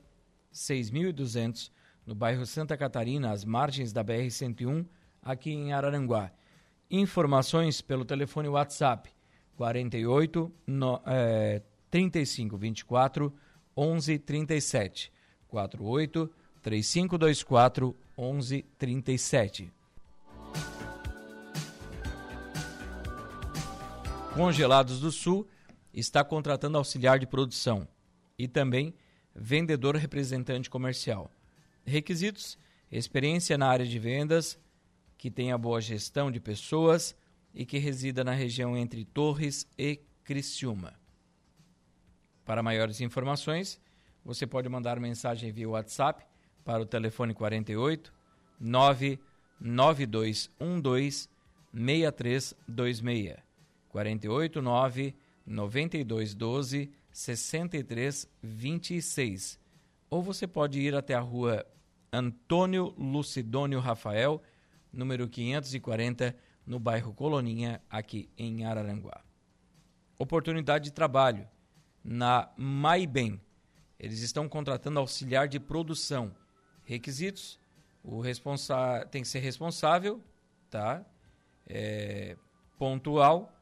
6200, 0.51 1.71
no 2.09 2.15
bairro 2.15 2.43
Santa 2.43 2.75
Catarina, 2.75 3.29
às 3.29 3.45
margens 3.45 3.93
da 3.93 4.03
BR-101, 4.03 4.83
aqui 5.21 5.51
em 5.51 5.73
Araranguá. 5.73 6.31
Informações 6.89 7.81
pelo 7.81 8.03
telefone 8.03 8.49
WhatsApp 8.49 9.11
48 9.55 10.51
no, 10.65 10.99
é, 11.05 11.61
35 11.91 12.57
24 12.57 13.31
11 13.77 14.17
37 14.17 15.13
48 15.49 16.31
3524 16.63 17.95
11 18.17 18.63
37. 18.79 19.71
Congelados 24.33 24.99
do 24.99 25.11
Sul 25.11 25.47
está 25.93 26.23
contratando 26.23 26.79
auxiliar 26.79 27.19
de 27.19 27.27
produção 27.27 27.87
e 28.35 28.47
também 28.47 28.95
vendedor 29.35 29.95
representante 29.95 30.71
comercial. 30.71 31.29
Requisitos: 31.85 32.57
experiência 32.91 33.57
na 33.57 33.67
área 33.67 33.85
de 33.85 33.99
vendas, 33.99 34.59
que 35.17 35.29
tenha 35.29 35.57
boa 35.57 35.81
gestão 35.81 36.31
de 36.31 36.39
pessoas 36.39 37.13
e 37.53 37.65
que 37.65 37.77
resida 37.77 38.23
na 38.23 38.31
região 38.31 38.77
entre 38.77 39.03
Torres 39.05 39.67
e 39.77 39.99
Criciúma. 40.23 40.97
Para 42.45 42.63
maiores 42.63 43.01
informações, 43.01 43.81
você 44.23 44.47
pode 44.47 44.69
mandar 44.69 44.99
mensagem 44.99 45.51
via 45.51 45.69
WhatsApp 45.69 46.25
para 46.63 46.81
o 46.81 46.85
telefone 46.85 47.33
48 47.33 48.13
99212 48.59 51.29
6326. 51.73 53.49
489 53.89 55.15
9212 55.45 56.91
6326. 57.11 59.59
Ou 60.09 60.23
você 60.23 60.47
pode 60.47 60.79
ir 60.79 60.95
até 60.95 61.13
a 61.13 61.19
rua 61.19 61.65
Antônio 62.11 62.93
Lucidônio 62.97 63.79
Rafael, 63.79 64.41
número 64.91 65.27
540, 65.27 66.35
no 66.65 66.79
bairro 66.79 67.13
Coloninha, 67.13 67.81
aqui 67.89 68.29
em 68.37 68.65
Araranguá. 68.65 69.23
Oportunidade 70.17 70.85
de 70.85 70.91
trabalho 70.91 71.47
na 72.03 72.51
MaiBem. 72.57 73.39
Eles 73.99 74.21
estão 74.21 74.49
contratando 74.49 74.99
auxiliar 74.99 75.47
de 75.47 75.59
produção. 75.59 76.35
Requisitos: 76.83 77.59
o 78.03 78.19
responsa 78.19 79.07
tem 79.11 79.21
que 79.21 79.27
ser 79.27 79.39
responsável, 79.39 80.23
tá? 80.69 81.05
É, 81.67 82.35
pontual 82.77 83.53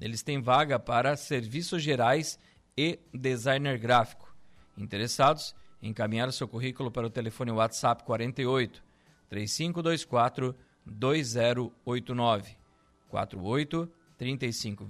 Eles 0.00 0.24
têm 0.24 0.40
vaga 0.42 0.80
para 0.80 1.16
serviços 1.16 1.80
gerais 1.82 2.38
e 2.76 2.98
designer 3.14 3.78
gráfico. 3.78 4.34
Interessados? 4.76 5.54
Encaminhar 5.80 6.32
seu 6.32 6.48
currículo 6.48 6.90
para 6.90 7.06
o 7.06 7.10
telefone 7.10 7.52
WhatsApp 7.52 8.02
48 8.02 8.82
3524 9.28 10.56
2089 10.84 12.56
48 13.08 13.92
35 14.16 14.84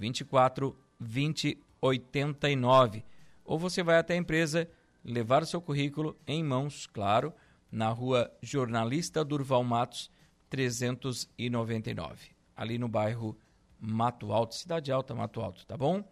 24 0.99 1.59
20 1.59 1.69
89. 1.81 3.03
Ou 3.45 3.57
você 3.57 3.81
vai 3.81 3.97
até 3.97 4.13
a 4.13 4.17
empresa 4.17 4.69
levar 5.03 5.43
o 5.43 5.45
seu 5.45 5.61
currículo 5.61 6.17
em 6.27 6.43
mãos, 6.43 6.85
claro, 6.85 7.33
na 7.71 7.89
rua 7.89 8.31
Jornalista 8.41 9.23
Durval 9.23 9.63
Matos 9.63 10.11
399, 10.49 12.31
ali 12.55 12.77
no 12.77 12.87
bairro 12.87 13.37
Mato 13.79 14.33
Alto, 14.33 14.55
Cidade 14.55 14.91
Alta, 14.91 15.15
Mato 15.15 15.39
Alto, 15.41 15.65
tá 15.65 15.77
bom? 15.77 16.03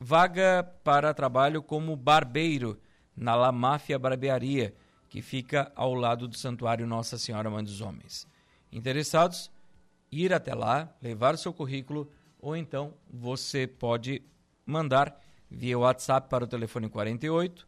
Vaga 0.00 0.64
para 0.82 1.14
trabalho 1.14 1.62
como 1.62 1.94
barbeiro 1.94 2.80
na 3.14 3.36
La 3.36 3.52
Máfia 3.52 3.98
Barbearia, 3.98 4.74
que 5.08 5.22
fica 5.22 5.70
ao 5.76 5.94
lado 5.94 6.26
do 6.26 6.36
Santuário 6.36 6.86
Nossa 6.86 7.18
Senhora 7.18 7.50
Mãe 7.50 7.62
dos 7.62 7.80
Homens. 7.80 8.26
Interessados? 8.72 9.50
ir 10.12 10.32
até 10.34 10.54
lá, 10.54 10.94
levar 11.00 11.34
o 11.34 11.38
seu 11.38 11.54
currículo, 11.54 12.10
ou 12.42 12.54
então 12.56 12.94
você 13.08 13.66
pode 13.66 14.22
mandar 14.66 15.18
via 15.50 15.78
WhatsApp 15.78 16.28
para 16.28 16.44
o 16.44 16.46
telefone 16.46 16.90
48 16.90 17.66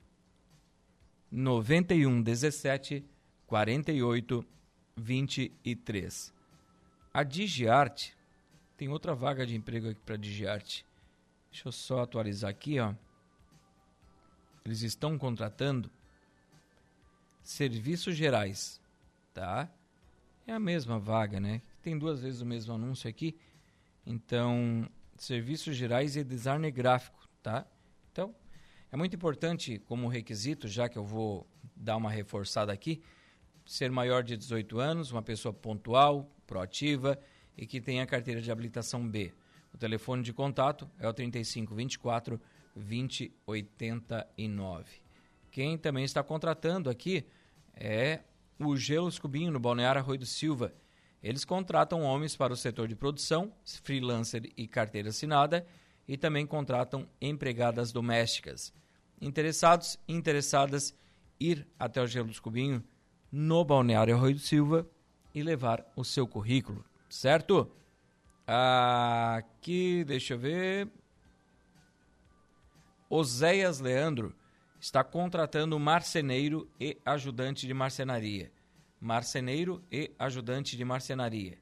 91 1.30 2.22
17 2.22 3.04
48 3.46 4.46
23. 4.96 6.34
A 7.14 7.22
Digiarte 7.22 8.16
tem 8.76 8.88
outra 8.88 9.14
vaga 9.14 9.46
de 9.46 9.54
emprego 9.56 9.88
aqui 9.88 10.00
para 10.00 10.16
Digiarte. 10.16 10.84
Deixa 11.50 11.68
eu 11.68 11.72
só 11.72 12.02
atualizar 12.02 12.50
aqui, 12.50 12.78
ó 12.78 12.92
eles 14.64 14.82
estão 14.82 15.18
contratando 15.18 15.90
serviços 17.42 18.16
gerais, 18.16 18.80
tá? 19.34 19.68
É 20.46 20.52
a 20.52 20.60
mesma 20.60 20.98
vaga, 20.98 21.40
né? 21.40 21.62
Tem 21.82 21.98
duas 21.98 22.20
vezes 22.20 22.40
o 22.40 22.46
mesmo 22.46 22.74
anúncio 22.74 23.08
aqui. 23.08 23.36
Então, 24.06 24.88
serviços 25.16 25.76
gerais 25.76 26.16
e 26.16 26.24
design 26.24 26.70
gráfico, 26.70 27.28
tá? 27.42 27.66
Então, 28.10 28.34
é 28.90 28.96
muito 28.96 29.16
importante 29.16 29.78
como 29.86 30.08
requisito, 30.08 30.68
já 30.68 30.88
que 30.88 30.98
eu 30.98 31.04
vou 31.04 31.46
dar 31.76 31.96
uma 31.96 32.10
reforçada 32.10 32.72
aqui, 32.72 33.02
ser 33.64 33.90
maior 33.90 34.22
de 34.22 34.36
18 34.36 34.78
anos, 34.78 35.12
uma 35.12 35.22
pessoa 35.22 35.52
pontual, 35.52 36.30
proativa 36.46 37.18
e 37.56 37.66
que 37.66 37.80
tenha 37.80 38.06
carteira 38.06 38.40
de 38.40 38.50
habilitação 38.50 39.08
B. 39.08 39.32
O 39.72 39.78
telefone 39.78 40.22
de 40.22 40.32
contato 40.32 40.90
é 40.98 41.08
o 41.08 41.12
3524 41.12 42.40
2089. 42.74 45.01
Quem 45.52 45.76
também 45.76 46.02
está 46.02 46.22
contratando 46.22 46.88
aqui 46.88 47.26
é 47.74 48.20
o 48.58 48.74
Gelos 48.74 49.18
Cubinho, 49.18 49.52
no 49.52 49.60
Balneário 49.60 50.00
Arroio 50.00 50.20
do 50.20 50.26
Silva. 50.26 50.72
Eles 51.22 51.44
contratam 51.44 52.00
homens 52.00 52.34
para 52.34 52.54
o 52.54 52.56
setor 52.56 52.88
de 52.88 52.96
produção, 52.96 53.52
freelancer 53.62 54.50
e 54.56 54.66
carteira 54.66 55.10
assinada, 55.10 55.66
e 56.08 56.16
também 56.16 56.46
contratam 56.46 57.06
empregadas 57.20 57.92
domésticas. 57.92 58.72
Interessados, 59.20 59.98
interessadas, 60.08 60.94
ir 61.38 61.68
até 61.78 62.00
o 62.00 62.06
Gelos 62.06 62.40
Cubinho, 62.40 62.82
no 63.30 63.62
Balneário 63.62 64.16
Arroio 64.16 64.36
do 64.36 64.40
Silva, 64.40 64.88
e 65.34 65.42
levar 65.42 65.84
o 65.94 66.02
seu 66.02 66.26
currículo, 66.26 66.82
certo? 67.10 67.70
Aqui, 68.46 70.02
deixa 70.04 70.32
eu 70.32 70.38
ver. 70.38 70.90
Oséias 73.10 73.78
Leandro 73.78 74.34
está 74.82 75.02
contratando 75.04 75.78
marceneiro 75.78 76.68
e 76.80 76.98
ajudante 77.04 77.68
de 77.68 77.72
marcenaria. 77.72 78.50
Marceneiro 79.00 79.80
e 79.92 80.10
ajudante 80.18 80.76
de 80.76 80.84
marcenaria. 80.84 81.56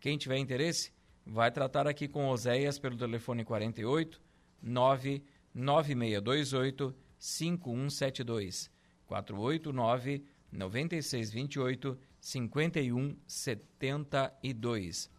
Quem 0.00 0.16
tiver 0.16 0.38
interesse, 0.38 0.90
vai 1.26 1.50
tratar 1.50 1.86
aqui 1.86 2.08
com 2.08 2.26
Oséias 2.26 2.78
pelo 2.78 2.96
telefone 2.96 3.44
48 3.44 4.18
99628 4.62 6.94
5172 7.18 8.70
489 9.06 10.24
9628 10.50 11.98
5172. 12.18 15.10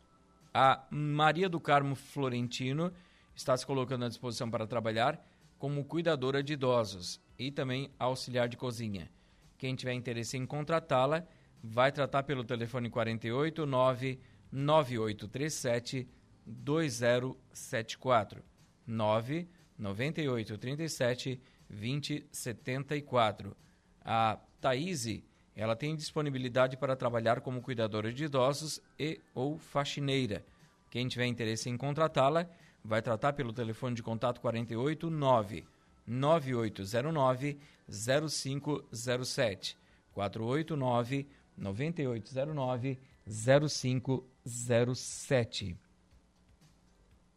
A 0.51 0.83
Maria 0.89 1.47
do 1.47 1.59
Carmo 1.59 1.93
Florentino 1.93 2.91
está 3.35 3.55
se 3.55 3.67
colocando 3.67 4.05
à 4.05 4.09
disposição 4.09 4.49
para 4.49 4.65
trabalhar 4.65 5.23
como 5.57 5.85
cuidadora 5.85 6.43
de 6.43 6.53
idosos 6.53 7.19
e 7.37 7.51
também 7.51 7.91
auxiliar 7.97 8.47
de 8.47 8.57
cozinha. 8.57 9.09
Quem 9.57 9.75
tiver 9.75 9.93
interesse 9.93 10.37
em 10.37 10.45
contratá-la, 10.45 11.25
vai 11.63 11.91
tratar 11.91 12.23
pelo 12.23 12.43
telefone 12.43 12.89
48 12.89 13.65
9 13.65 14.19
9837 14.51 16.07
2074 16.45 18.43
9 18.85 19.49
9837 19.77 21.41
2074. 21.69 23.57
A 24.03 24.39
Thaís, 24.61 25.23
ela 25.55 25.75
tem 25.75 25.95
disponibilidade 25.95 26.77
para 26.77 26.95
trabalhar 26.95 27.41
como 27.41 27.61
cuidadora 27.61 28.13
de 28.13 28.25
idosos 28.25 28.79
e 28.99 29.19
ou 29.33 29.57
faxineira. 29.57 30.45
Quem 30.89 31.07
tiver 31.07 31.25
interesse 31.25 31.69
em 31.69 31.77
contratá-la, 31.77 32.49
vai 32.85 33.01
tratar 33.01 33.33
pelo 33.33 33.51
telefone 33.51 33.95
de 33.95 34.03
contato 34.03 34.39
48 34.39 35.09
9 35.09 35.65
9809 36.05 37.57
0507 37.89 39.75
489 40.13 41.27
9809 41.57 42.99
0507. 43.27 45.75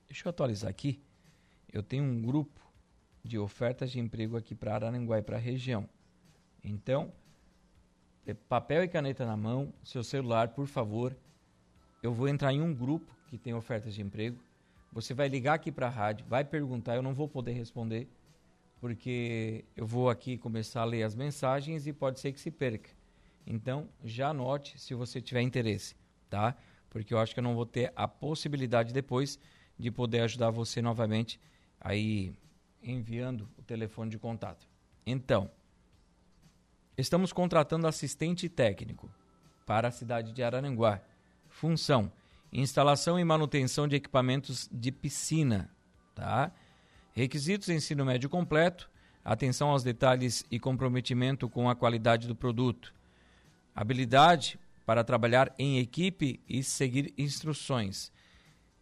Deixa 0.07 0.27
eu 0.27 0.31
atualizar 0.31 0.71
aqui. 0.71 1.03
Eu 1.73 1.83
tenho 1.83 2.05
um 2.05 2.21
grupo 2.21 2.61
de 3.25 3.39
ofertas 3.39 3.91
de 3.91 3.99
emprego 3.99 4.37
aqui 4.37 4.55
para 4.55 4.75
Araranguá 4.75 5.19
e 5.19 5.23
para 5.23 5.37
a 5.37 5.41
região. 5.41 5.89
Então, 6.63 7.11
papel 8.49 8.85
e 8.85 8.89
caneta 8.89 9.25
na 9.25 9.37
mão, 9.37 9.73
seu 9.83 10.05
celular, 10.05 10.49
por 10.49 10.67
favor. 10.67 11.17
Eu 12.03 12.13
vou 12.13 12.29
entrar 12.29 12.53
em 12.53 12.61
um 12.61 12.75
grupo 12.75 13.17
que 13.29 13.39
tem 13.39 13.55
ofertas 13.55 13.95
de 13.95 14.03
emprego. 14.03 14.39
Você 14.93 15.15
vai 15.15 15.29
ligar 15.29 15.55
aqui 15.55 15.71
para 15.71 15.87
a 15.87 15.91
rádio, 15.91 16.27
vai 16.29 16.45
perguntar, 16.45 16.97
eu 16.97 17.03
não 17.03 17.15
vou 17.15 17.29
poder 17.29 17.53
responder, 17.53 18.09
porque 18.81 19.65
eu 19.77 19.87
vou 19.87 20.09
aqui 20.09 20.39
começar 20.39 20.83
a 20.83 20.85
ler 20.85 21.03
as 21.03 21.15
mensagens 21.15 21.87
e 21.87 21.93
pode 21.93 22.21
ser 22.21 22.33
que 22.33 22.41
se 22.41 22.51
perca. 22.51 22.91
Então, 23.47 23.89
já 24.05 24.29
anote 24.29 24.79
se 24.79 24.95
você 24.95 25.21
tiver 25.21 25.43
interesse, 25.43 25.95
tá? 26.29 26.57
Porque 26.91 27.13
eu 27.13 27.19
acho 27.19 27.35
que 27.35 27.41
eu 27.41 27.45
não 27.45 27.55
vou 27.55 27.67
ter 27.67 27.93
a 27.97 28.07
possibilidade 28.07 28.93
depois 28.93 29.39
de 29.79 29.91
poder 29.91 30.21
ajudar 30.21 30.51
você 30.51 30.83
novamente 30.83 31.41
aí 31.81 32.35
enviando 32.83 33.49
o 33.57 33.63
telefone 33.63 34.11
de 34.11 34.19
contato. 34.19 34.67
Então, 35.07 35.51
estamos 36.97 37.33
contratando 37.33 37.87
assistente 37.87 38.49
técnico 38.49 39.11
para 39.67 39.89
a 39.89 39.91
cidade 39.91 40.33
de 40.33 40.43
Araranguá. 40.43 41.01
Função: 41.49 42.11
instalação 42.53 43.19
e 43.19 43.25
manutenção 43.25 43.89
de 43.89 43.97
equipamentos 43.97 44.69
de 44.73 44.93
piscina, 44.93 45.71
tá? 46.15 46.53
Requisitos: 47.13 47.69
ensino 47.69 48.05
médio 48.05 48.29
completo, 48.29 48.91
atenção 49.25 49.71
aos 49.71 49.83
detalhes 49.83 50.45
e 50.51 50.59
comprometimento 50.59 51.49
com 51.49 51.69
a 51.69 51.75
qualidade 51.75 52.27
do 52.27 52.35
produto 52.35 52.93
habilidade 53.79 54.59
para 54.85 55.05
trabalhar 55.05 55.55
em 55.57 55.79
equipe 55.79 56.41
e 56.49 56.65
seguir 56.65 57.15
instruções. 57.17 58.11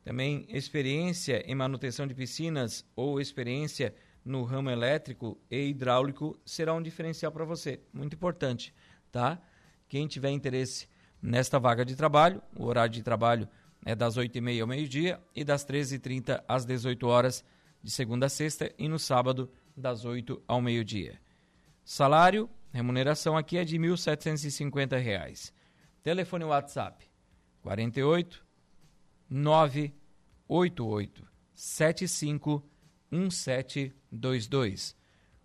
Também 0.03 0.47
experiência 0.49 1.45
em 1.47 1.55
manutenção 1.55 2.07
de 2.07 2.15
piscinas 2.15 2.83
ou 2.97 3.21
experiência 3.21 3.95
no 4.25 4.43
ramo 4.43 4.71
elétrico 4.71 5.39
e 5.51 5.69
hidráulico 5.69 6.41
será 6.47 6.73
um 6.73 6.81
diferencial 6.81 7.31
para 7.31 7.45
você. 7.45 7.79
Muito 7.93 8.15
importante, 8.15 8.73
tá? 9.13 9.39
Quem 9.87 10.07
tiver 10.07 10.31
interesse 10.31 10.89
nesta 11.23 11.59
vaga 11.59 11.85
de 11.85 11.97
trabalho, 11.97 12.43
o 12.57 12.65
horário 12.65 12.93
de 12.93 13.03
trabalho 13.03 13.49
é 13.85 13.95
das 13.95 14.17
8h30 14.17 14.61
ao 14.61 14.67
meio-dia 14.67 15.21
e 15.35 15.45
das 15.45 15.65
13h30 15.65 16.43
às 16.49 16.65
18 16.65 17.07
horas 17.07 17.45
de 17.83 17.91
segunda 17.91 18.27
a 18.27 18.29
sexta 18.29 18.73
e 18.79 18.89
no 18.89 18.99
sábado 18.99 19.51
das 19.77 20.05
8 20.05 20.43
ao 20.47 20.61
meio-dia. 20.61 21.21
Salário 21.85 22.51
Remuneração 22.77 23.37
aqui 23.39 23.57
é 23.57 23.65
de 23.65 23.79
R$ 23.79 23.89
1.750. 23.89 25.51
Telefone 26.03 26.45
WhatsApp 26.45 27.09
48 27.63 28.45
988 29.31 31.27
75 31.55 32.63
1722 33.11 34.95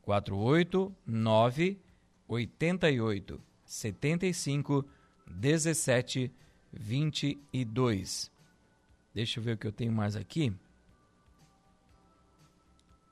48 0.01 0.93
988 1.05 3.41
75 3.63 4.81
17 4.81 5.00
22. 6.71 8.31
Deixa 9.13 9.39
eu 9.39 9.43
ver 9.43 9.53
o 9.53 9.57
que 9.57 9.67
eu 9.67 9.71
tenho 9.71 9.91
mais 9.91 10.15
aqui. 10.15 10.53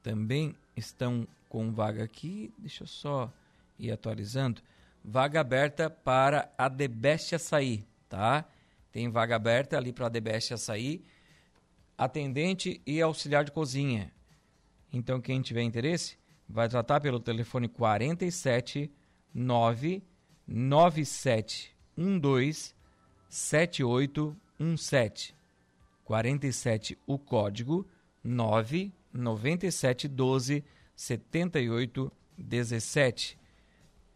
Também 0.01 0.55
estão 0.75 1.27
com 1.47 1.71
vaga 1.71 2.03
aqui. 2.03 2.53
Deixa 2.57 2.83
eu 2.83 2.87
só 2.87 3.33
e 3.79 3.89
atualizando, 3.89 4.61
vaga 5.03 5.39
aberta 5.39 5.89
para 5.89 6.53
a 6.57 6.67
Debeste 6.67 7.33
Açaí, 7.33 7.87
tá? 8.09 8.45
Tem 8.91 9.09
vaga 9.09 9.37
aberta 9.37 9.77
ali 9.77 9.93
para 9.93 10.07
a 10.07 10.09
Debeste 10.09 10.53
Açaí, 10.53 11.03
atendente 11.97 12.81
e 12.85 13.01
auxiliar 13.01 13.45
de 13.45 13.51
cozinha. 13.51 14.11
Então, 14.91 15.21
quem 15.21 15.41
tiver 15.41 15.61
interesse, 15.61 16.17
vai 16.47 16.67
tratar 16.67 16.99
pelo 16.99 17.19
telefone 17.19 17.69
47 17.69 18.91
9 19.33 20.03
9712 21.99 22.73
7817. 23.27 25.35
47 26.05 26.97
o 27.05 27.19
código 27.19 27.85
9 28.23 28.93
9712 29.13 30.63
7817. 30.95 33.37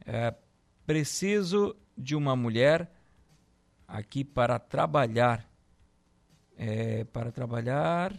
É, 0.05 0.33
preciso 0.85 1.75
de 1.97 2.15
uma 2.15 2.33
mulher 2.35 2.91
aqui 3.87 4.23
para 4.23 4.57
trabalhar. 4.57 5.47
É, 6.55 7.03
para 7.05 7.31
trabalhar. 7.31 8.11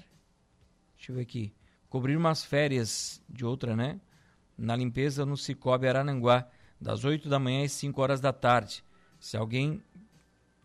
Deixa 0.96 1.10
eu 1.10 1.16
ver 1.16 1.22
aqui. 1.22 1.52
Cobrir 1.88 2.16
umas 2.16 2.44
férias 2.44 3.22
de 3.28 3.46
outra, 3.46 3.74
né? 3.74 4.00
Na 4.56 4.76
limpeza 4.76 5.26
no 5.26 5.36
Cicobi 5.36 5.88
Arananguá, 5.88 6.48
das 6.80 7.04
8 7.04 7.28
da 7.28 7.38
manhã 7.38 7.64
às 7.64 7.72
5 7.72 8.00
horas 8.00 8.20
da 8.20 8.32
tarde. 8.32 8.83
Se 9.24 9.36
alguém 9.38 9.82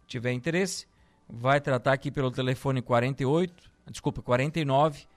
tiver 0.06 0.34
interesse, 0.34 0.86
vai 1.30 1.62
tratar 1.62 1.94
aqui 1.94 2.12
pelo 2.12 2.30
telefone 2.30 2.82
48, 2.82 3.72
desculpa, 3.90 4.22
49 4.22 5.08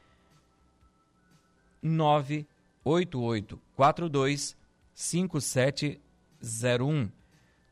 988 1.82 3.60
42 3.74 4.56
5701 4.94 7.10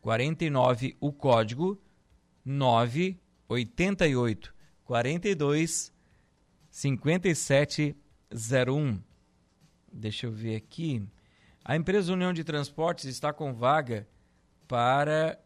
49 0.01 0.97
o 0.99 1.13
código 1.13 1.81
988 2.45 4.53
42 4.85 5.93
5701 6.69 9.01
Deixa 9.93 10.27
eu 10.27 10.33
ver 10.33 10.57
aqui. 10.57 11.07
A 11.65 11.77
empresa 11.77 12.13
União 12.13 12.33
de 12.33 12.43
Transportes 12.43 13.05
está 13.05 13.33
com 13.33 13.55
vaga 13.55 14.09
para 14.67 15.39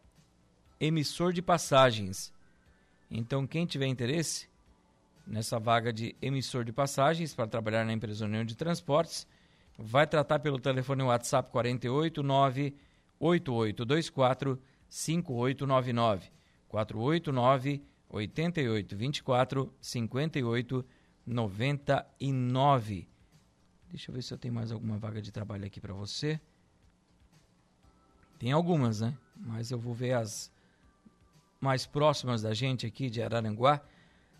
emissor 0.84 1.32
de 1.32 1.40
passagens. 1.40 2.32
Então, 3.10 3.46
quem 3.46 3.64
tiver 3.66 3.86
interesse 3.86 4.48
nessa 5.26 5.58
vaga 5.58 5.92
de 5.92 6.14
emissor 6.20 6.64
de 6.64 6.72
passagens 6.72 7.34
para 7.34 7.46
trabalhar 7.46 7.84
na 7.84 7.92
empresa 7.92 8.26
União 8.26 8.44
de 8.44 8.54
Transportes, 8.54 9.26
vai 9.78 10.06
tratar 10.06 10.38
pelo 10.38 10.58
telefone 10.58 11.02
WhatsApp 11.02 11.50
489 11.50 12.76
8824 13.18 14.60
5899 14.88 16.30
489 16.68 17.82
8824 18.10 19.74
58 19.80 20.84
99. 21.26 23.08
Deixa 23.88 24.10
eu 24.10 24.14
ver 24.14 24.22
se 24.22 24.34
eu 24.34 24.38
tenho 24.38 24.52
mais 24.52 24.70
alguma 24.70 24.98
vaga 24.98 25.22
de 25.22 25.32
trabalho 25.32 25.64
aqui 25.64 25.80
para 25.80 25.94
você. 25.94 26.38
Tem 28.38 28.52
algumas, 28.52 29.00
né? 29.00 29.16
Mas 29.34 29.70
eu 29.70 29.78
vou 29.78 29.94
ver 29.94 30.12
as 30.12 30.52
mais 31.64 31.86
próximas 31.86 32.42
da 32.42 32.54
gente 32.54 32.86
aqui 32.86 33.10
de 33.10 33.22
Araranguá. 33.22 33.80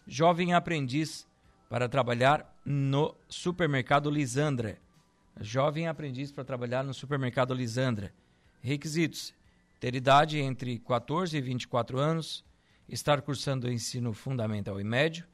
Jovem 0.07 0.55
aprendiz 0.55 1.27
para 1.69 1.89
trabalhar 1.89 2.55
no 2.65 3.17
supermercado 3.29 4.11
Lisandra 4.11 4.79
jovem 5.41 5.89
aprendiz 5.89 6.31
para 6.31 6.45
trabalhar 6.45 6.85
no 6.85 6.95
supermercado 6.95 7.55
Lisandra. 7.55 8.13
Requisitos: 8.61 9.35
ter 9.81 9.95
idade 9.95 10.39
entre 10.39 10.79
14 10.79 11.37
e 11.37 11.41
24 11.41 11.99
anos, 11.99 12.45
estar 12.89 13.21
cursando 13.23 13.67
o 13.67 13.73
ensino 13.73 14.13
fundamental 14.13 14.81
e 14.81 14.85
médio, 14.85 15.27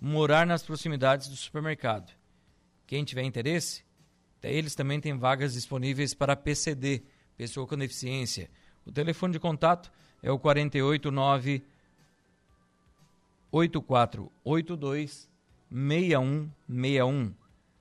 morar 0.00 0.46
nas 0.46 0.62
proximidades 0.62 1.28
do 1.28 1.36
supermercado. 1.36 2.12
Quem 2.86 3.04
tiver 3.04 3.22
interesse, 3.22 3.84
eles 4.42 4.74
também 4.74 5.00
têm 5.00 5.18
vagas 5.18 5.54
disponíveis 5.54 6.14
para 6.14 6.36
PCD, 6.36 7.02
pessoa 7.36 7.66
com 7.66 7.76
deficiência. 7.76 8.48
O 8.84 8.92
telefone 8.92 9.32
de 9.32 9.40
contato 9.40 9.90
o 10.22 10.38
489 10.38 11.62
8482 13.50 15.28
6161 15.70 17.34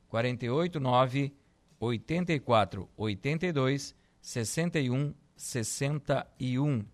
489 0.10 1.34
8482 1.80 3.96
61 4.22 5.14
61. 5.36 6.86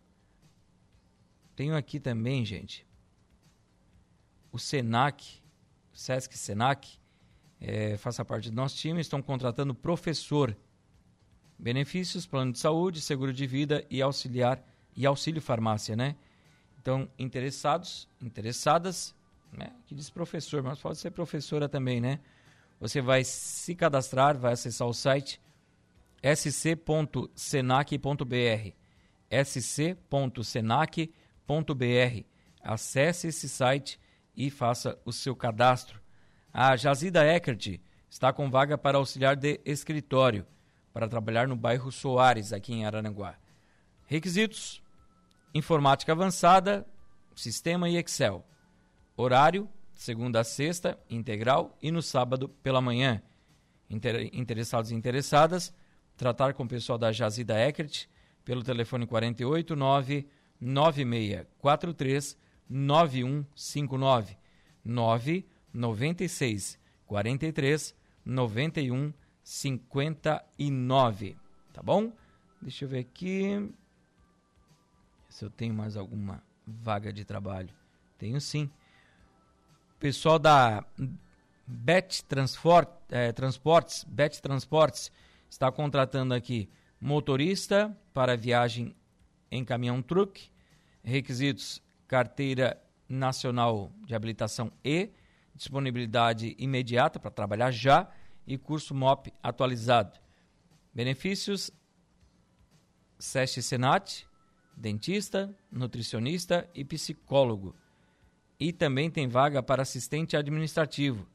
Tenho 1.56 1.76
aqui 1.76 2.00
também, 2.00 2.44
gente, 2.44 2.86
o 4.52 4.58
Senac, 4.58 5.42
o 5.94 5.98
Sesc 5.98 6.38
Senac, 6.38 7.00
é, 7.60 7.98
faça 7.98 8.26
parte 8.26 8.50
do 8.50 8.56
nosso 8.56 8.76
time, 8.78 9.00
estão 9.00 9.22
contratando 9.22 9.76
professor. 9.76 10.58
Benefícios, 11.60 12.26
plano 12.26 12.52
de 12.52 12.58
saúde, 12.58 13.02
seguro 13.02 13.32
de 13.32 13.46
vida 13.46 13.86
e 13.90 14.02
auxiliar 14.02 14.66
e 14.96 15.06
auxílio 15.06 15.42
farmácia, 15.42 15.96
né? 15.96 16.16
Então, 16.80 17.08
interessados, 17.18 18.08
interessadas, 18.22 19.16
né? 19.52 19.72
Que 19.86 19.96
diz 19.96 20.10
professor, 20.10 20.64
mas 20.64 20.80
pode 20.80 20.98
ser 20.98 21.12
professora 21.12 21.70
também, 21.70 22.02
né? 22.02 22.20
Você 22.80 23.02
vai 23.02 23.24
se 23.24 23.76
cadastrar, 23.76 24.38
vai 24.38 24.54
acessar 24.54 24.88
o 24.88 24.94
site 24.94 25.40
sc.senac.br 26.24 27.32
sc.senac.br 29.46 30.32
Acesse 32.64 33.28
esse 33.28 33.50
site 33.50 34.00
e 34.36 34.50
faça 34.50 34.98
o 35.04 35.12
seu 35.12 35.36
cadastro. 35.36 36.00
A 36.54 36.76
Jazida 36.76 37.26
Eckert 37.26 37.80
está 38.10 38.32
com 38.32 38.50
vaga 38.50 38.78
para 38.78 38.98
auxiliar 38.98 39.36
de 39.36 39.60
escritório 39.66 40.46
para 40.94 41.08
trabalhar 41.08 41.48
no 41.48 41.56
bairro 41.56 41.92
Soares, 41.92 42.52
aqui 42.52 42.74
em 42.74 42.86
Araranguá. 42.86 43.36
Requisitos: 44.12 44.84
informática 45.54 46.12
avançada, 46.12 46.86
sistema 47.34 47.88
e 47.88 47.96
Excel. 47.96 48.46
Horário: 49.16 49.70
segunda 49.96 50.42
a 50.42 50.44
sexta, 50.44 51.00
integral 51.10 51.78
e 51.82 51.90
no 51.92 52.02
sábado 52.02 52.50
pela 52.50 52.82
manhã. 52.82 53.24
Inter 53.90 54.30
interessados 54.34 54.92
e 54.92 54.96
interessadas, 54.96 55.74
tratar 56.18 56.54
com 56.54 56.64
o 56.64 56.68
pessoal 56.68 56.98
da 56.98 57.14
Jazida 57.14 57.58
Eckert 57.58 58.10
pelo 58.44 58.62
telefone 58.62 59.08
489 59.08 60.28
9643 60.60 62.38
9159 62.70 64.38
996 64.84 66.78
43 67.06 67.96
91 68.26 69.14
59. 69.42 71.38
Tá 71.72 71.82
bom? 71.82 72.12
Deixa 72.62 72.84
eu 72.84 72.90
ver 72.90 73.00
aqui 73.00 73.72
se 75.32 75.46
eu 75.46 75.50
tenho 75.50 75.74
mais 75.74 75.96
alguma 75.96 76.44
vaga 76.68 77.12
de 77.12 77.24
trabalho. 77.24 77.74
Tenho 78.18 78.40
sim. 78.40 78.70
Pessoal 79.98 80.38
da 80.38 80.86
Bet 81.66 82.24
Transport, 82.26 82.90
eh, 83.10 83.32
Transportes, 83.32 84.04
Bet 84.04 84.42
Transportes 84.42 85.12
está 85.50 85.72
contratando 85.72 86.34
aqui 86.34 86.70
motorista 87.00 87.96
para 88.14 88.36
viagem 88.36 88.94
em 89.50 89.64
caminhão 89.64 90.02
truque, 90.02 90.50
requisitos 91.04 91.82
carteira 92.08 92.82
nacional 93.08 93.92
de 94.06 94.14
habilitação 94.14 94.72
E, 94.84 95.10
disponibilidade 95.56 96.56
imediata 96.60 97.20
para 97.20 97.32
trabalhar 97.32 97.72
já 97.72 98.10
e 98.46 98.58
curso 98.58 98.94
MOP 98.94 99.34
atualizado. 99.42 100.20
Benefícios 100.94 101.72
SESC 103.18 103.62
Senat, 103.62 104.26
dentista, 104.76 105.54
nutricionista 105.72 106.70
e 106.74 106.84
psicólogo. 106.84 107.76
E 108.60 108.72
também 108.72 109.10
tem 109.10 109.28
vaga 109.28 109.62
para 109.64 109.82
assistente 109.82 110.38
administrativo. 110.38 111.26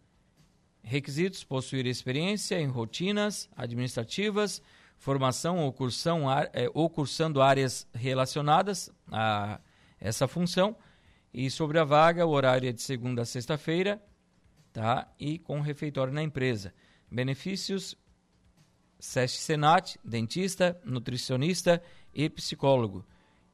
Requisitos: 0.83 1.43
possuir 1.43 1.87
experiência 1.87 2.61
em 2.61 2.67
rotinas 2.67 3.49
administrativas, 3.57 4.63
formação 4.99 5.59
ou, 5.59 5.73
cursão, 5.73 6.31
é, 6.31 6.71
ou 6.73 6.89
cursando 6.89 7.43
áreas 7.43 7.87
relacionadas 7.93 8.91
a 9.11 9.61
essa 10.01 10.29
função. 10.29 10.77
E 11.33 11.51
sobre 11.51 11.79
a 11.79 11.85
vaga, 11.85 12.25
o 12.25 12.31
horário 12.31 12.69
é 12.69 12.73
de 12.73 12.81
segunda 12.81 13.23
a 13.23 13.27
sexta-feira, 13.27 14.03
tá? 14.73 15.13
E 15.19 15.39
com 15.39 15.61
refeitório 15.61 16.13
na 16.13 16.23
empresa. 16.23 16.73
Benefícios: 17.11 17.97
SESC 18.99 19.39
Senat, 19.39 19.97
dentista, 20.05 20.81
nutricionista 20.85 21.83
e 22.15 22.31
psicólogo. 22.31 23.05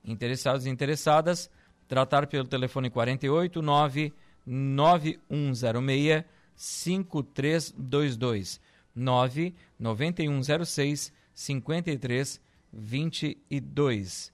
Interessados 0.05 0.67
e 0.67 0.71
interessadas, 0.71 1.49
tratar 1.87 2.27
pelo 2.27 2.47
telefone 2.47 2.91
48 2.91 3.63
9 3.63 4.13
9106 4.45 6.25
5322 6.55 8.61
9 8.95 9.55
9106 9.79 11.11
5322. 11.35 14.33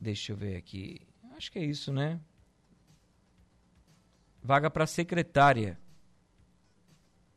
Deixa 0.00 0.32
eu 0.32 0.36
ver 0.36 0.56
aqui. 0.56 1.00
Acho 1.36 1.50
que 1.50 1.58
é 1.58 1.64
isso, 1.64 1.92
né? 1.92 2.20
Vaga 4.42 4.70
para 4.70 4.86
secretária 4.86 5.76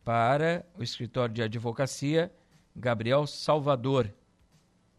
para 0.03 0.63
o 0.77 0.83
escritório 0.83 1.33
de 1.33 1.41
advocacia 1.41 2.31
Gabriel 2.75 3.25
Salvador. 3.25 4.13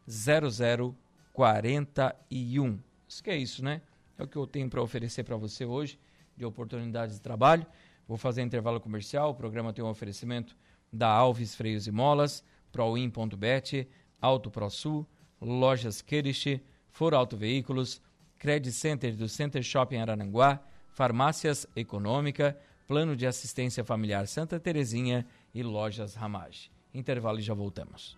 0041. 0.06 2.78
Isso 3.06 3.22
que 3.22 3.30
é 3.30 3.36
isso, 3.36 3.64
né? 3.64 3.82
É 4.18 4.22
o 4.22 4.28
que 4.28 4.36
eu 4.36 4.46
tenho 4.46 4.68
para 4.68 4.82
oferecer 4.82 5.24
para 5.24 5.36
você 5.36 5.64
hoje 5.64 5.98
de 6.36 6.44
oportunidades 6.44 7.16
de 7.16 7.20
trabalho. 7.20 7.66
Vou 8.06 8.16
fazer 8.16 8.42
intervalo 8.42 8.80
comercial. 8.80 9.30
O 9.30 9.34
programa 9.34 9.72
tem 9.72 9.84
um 9.84 9.88
oferecimento 9.88 10.56
da 10.92 11.08
Alves 11.08 11.54
Freios 11.54 11.86
e 11.86 11.90
Molas, 11.90 12.44
Proin.bet, 12.70 13.88
Auto 14.20 14.50
ProSul, 14.50 15.06
Lojas 15.40 16.02
Kerish, 16.02 16.60
For 16.88 17.14
Auto 17.14 17.36
Veículos, 17.36 18.00
Credit 18.44 18.72
Center 18.72 19.16
do 19.16 19.26
Center 19.26 19.62
Shopping 19.62 19.96
Arananguá, 19.96 20.60
Farmácias 20.90 21.66
Econômica, 21.74 22.54
Plano 22.86 23.16
de 23.16 23.26
Assistência 23.26 23.82
Familiar 23.82 24.28
Santa 24.28 24.60
Terezinha 24.60 25.24
e 25.54 25.62
Lojas 25.62 26.14
Ramage. 26.14 26.70
Intervalo 26.92 27.38
e 27.38 27.42
já 27.42 27.54
voltamos. 27.54 28.14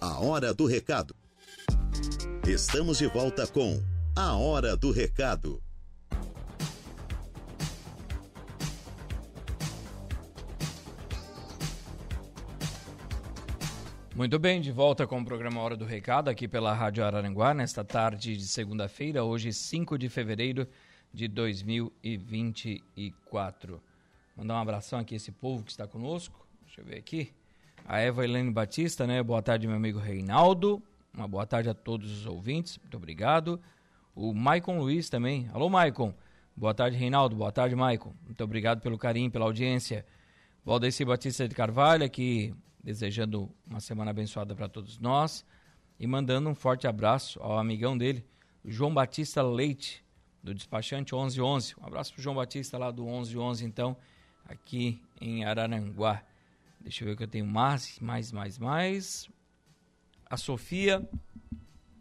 A 0.00 0.18
hora 0.18 0.52
do 0.52 0.66
recado. 0.66 1.14
Estamos 2.48 2.98
de 2.98 3.06
volta 3.06 3.46
com 3.46 3.80
A 4.16 4.36
Hora 4.36 4.76
do 4.76 4.90
Recado. 4.90 5.62
Muito 14.18 14.36
bem, 14.36 14.60
de 14.60 14.72
volta 14.72 15.06
com 15.06 15.20
o 15.20 15.24
programa 15.24 15.60
Hora 15.60 15.76
do 15.76 15.84
Recado 15.84 16.28
aqui 16.28 16.48
pela 16.48 16.74
Rádio 16.74 17.04
Araranguá, 17.04 17.54
nesta 17.54 17.84
tarde 17.84 18.36
de 18.36 18.48
segunda-feira, 18.48 19.22
hoje 19.22 19.52
5 19.52 19.96
de 19.96 20.08
fevereiro 20.08 20.66
de 21.14 21.28
2024. 21.28 23.80
Mandar 24.36 24.54
um 24.54 24.58
abração 24.58 24.98
aqui 24.98 25.14
a 25.14 25.18
esse 25.18 25.30
povo 25.30 25.62
que 25.62 25.70
está 25.70 25.86
conosco. 25.86 26.44
Deixa 26.66 26.80
eu 26.80 26.84
ver 26.84 26.98
aqui. 26.98 27.32
A 27.84 28.00
Eva 28.00 28.24
Helene 28.24 28.50
Batista, 28.50 29.06
né? 29.06 29.22
Boa 29.22 29.40
tarde, 29.40 29.68
meu 29.68 29.76
amigo 29.76 30.00
Reinaldo. 30.00 30.82
Uma 31.14 31.28
boa 31.28 31.46
tarde 31.46 31.70
a 31.70 31.74
todos 31.74 32.10
os 32.10 32.26
ouvintes. 32.26 32.76
Muito 32.78 32.96
obrigado. 32.96 33.60
O 34.16 34.34
Maicon 34.34 34.80
Luiz 34.80 35.08
também. 35.08 35.48
Alô, 35.52 35.70
Maicon. 35.70 36.12
Boa 36.56 36.74
tarde, 36.74 36.96
Reinaldo. 36.96 37.36
Boa 37.36 37.52
tarde, 37.52 37.76
Maicon. 37.76 38.12
Muito 38.24 38.42
obrigado 38.42 38.80
pelo 38.80 38.98
carinho, 38.98 39.30
pela 39.30 39.44
audiência. 39.44 40.04
Valdeci 40.64 41.04
Batista 41.04 41.46
de 41.46 41.54
Carvalho 41.54 42.04
aqui 42.04 42.52
desejando 42.92 43.54
uma 43.66 43.80
semana 43.80 44.12
abençoada 44.12 44.54
para 44.56 44.66
todos 44.66 44.98
nós 44.98 45.44
e 46.00 46.06
mandando 46.06 46.48
um 46.48 46.54
forte 46.54 46.86
abraço 46.86 47.38
ao 47.42 47.58
amigão 47.58 47.98
dele, 47.98 48.24
João 48.64 48.94
Batista 48.94 49.42
Leite, 49.42 50.02
do 50.42 50.54
despachante 50.54 51.14
1111. 51.14 51.74
Um 51.78 51.86
abraço 51.86 52.14
para 52.14 52.22
João 52.22 52.36
Batista 52.36 52.78
lá 52.78 52.90
do 52.90 53.04
1111, 53.04 53.64
então, 53.66 53.94
aqui 54.46 55.02
em 55.20 55.44
Araranguá. 55.44 56.24
Deixa 56.80 57.04
eu 57.04 57.08
ver 57.08 57.16
que 57.16 57.24
eu 57.24 57.28
tenho 57.28 57.46
mais, 57.46 57.98
mais, 57.98 58.32
mais, 58.32 58.58
mais. 58.58 59.28
A 60.24 60.38
Sofia 60.38 61.06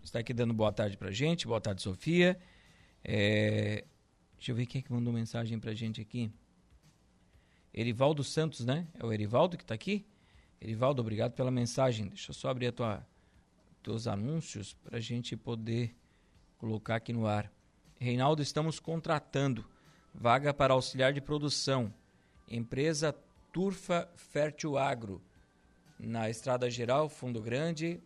está 0.02 0.19
aqui 0.19 0.34
dando 0.34 0.54
boa 0.54 0.71
tarde 0.71 0.95
para 0.95 1.12
gente. 1.12 1.45
Boa 1.45 1.60
tarde, 1.60 1.82
Sofia. 1.82 2.39
É... 3.04 3.84
Deixa 4.38 4.52
eu 4.52 4.56
ver 4.56 4.65
quem 4.65 4.80
é 4.80 4.82
que 4.82 4.93
mandou 4.93 5.12
mensagem 5.12 5.60
para 5.60 5.73
gente 5.73 6.00
aqui. 6.00 6.32
Erivaldo 7.73 8.23
Santos, 8.23 8.65
né? 8.65 8.88
É 8.97 9.06
o 9.06 9.12
Erivaldo 9.12 9.58
que 9.58 9.63
está 9.63 9.76
aqui? 9.76 10.06
Erivaldo, 10.61 11.01
obrigado 11.01 11.33
pela 11.33 11.51
mensagem. 11.51 12.07
Deixa 12.07 12.31
eu 12.31 12.33
só 12.33 12.49
abrir 12.49 12.67
a 12.67 12.71
tua, 12.71 13.07
teus 13.83 14.07
anúncios 14.07 14.73
para 14.73 14.97
a 14.97 15.01
gente 15.01 15.37
poder 15.37 15.95
colocar 16.57 16.95
aqui 16.95 17.13
no 17.13 17.27
ar. 17.27 17.51
Reinaldo, 17.99 18.41
estamos 18.41 18.79
contratando 18.79 19.65
vaga 20.13 20.53
para 20.53 20.73
auxiliar 20.73 21.13
de 21.13 21.21
produção. 21.21 21.93
Empresa 22.49 23.15
Turfa 23.51 24.09
Fértil 24.15 24.77
Agro, 24.77 25.21
na 25.99 26.29
Estrada 26.29 26.69
Geral, 26.69 27.09
Fundo 27.09 27.41
Grande, 27.41 28.01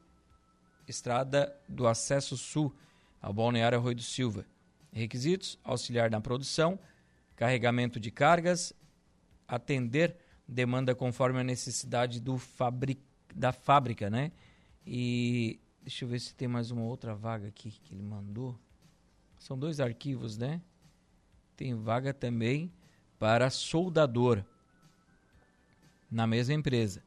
Estrada 0.87 1.55
do 1.67 1.87
Acesso 1.87 2.37
Sul, 2.37 2.75
ao 3.21 3.33
Balneário 3.33 3.77
Arroio 3.77 3.95
do 3.95 4.01
Silva. 4.01 4.45
Requisitos: 4.91 5.57
auxiliar 5.63 6.09
na 6.09 6.19
produção, 6.19 6.77
carregamento 7.35 7.99
de 7.99 8.11
cargas, 8.11 8.73
atender 9.47 10.17
demanda 10.51 10.93
conforme 10.93 11.39
a 11.39 11.43
necessidade 11.43 12.19
do 12.19 12.37
fabri 12.37 12.99
da 13.33 13.53
fábrica, 13.53 14.09
né? 14.09 14.33
E 14.85 15.57
deixa 15.81 16.03
eu 16.03 16.09
ver 16.09 16.19
se 16.19 16.35
tem 16.35 16.47
mais 16.47 16.71
uma 16.71 16.83
outra 16.83 17.15
vaga 17.15 17.47
aqui 17.47 17.71
que 17.71 17.93
ele 17.93 18.03
mandou. 18.03 18.59
São 19.39 19.57
dois 19.57 19.79
arquivos, 19.79 20.37
né? 20.37 20.61
Tem 21.55 21.73
vaga 21.73 22.13
também 22.13 22.69
para 23.17 23.49
soldador 23.49 24.43
na 26.11 26.27
mesma 26.27 26.53
empresa. 26.53 27.01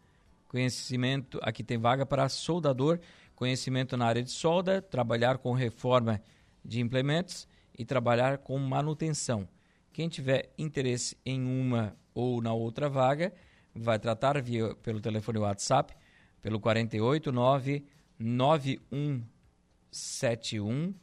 Conhecimento, 0.48 1.38
aqui 1.42 1.62
tem 1.62 1.76
vaga 1.76 2.06
para 2.06 2.28
soldador, 2.30 2.98
conhecimento 3.36 3.94
na 3.94 4.06
área 4.06 4.22
de 4.22 4.30
solda, 4.30 4.80
trabalhar 4.80 5.36
com 5.36 5.52
reforma 5.52 6.22
de 6.64 6.80
implementos 6.80 7.46
e 7.76 7.84
trabalhar 7.84 8.38
com 8.38 8.58
manutenção. 8.58 9.46
Quem 9.92 10.08
tiver 10.08 10.52
interesse 10.56 11.16
em 11.26 11.44
uma 11.44 11.94
ou 12.14 12.40
na 12.40 12.52
outra 12.52 12.88
vaga, 12.88 13.34
vai 13.74 13.98
tratar 13.98 14.40
via, 14.40 14.72
pelo 14.76 15.00
telefone 15.00 15.38
WhatsApp, 15.38 15.92
pelo 16.40 16.60
489 16.60 17.84
9171 18.18 20.94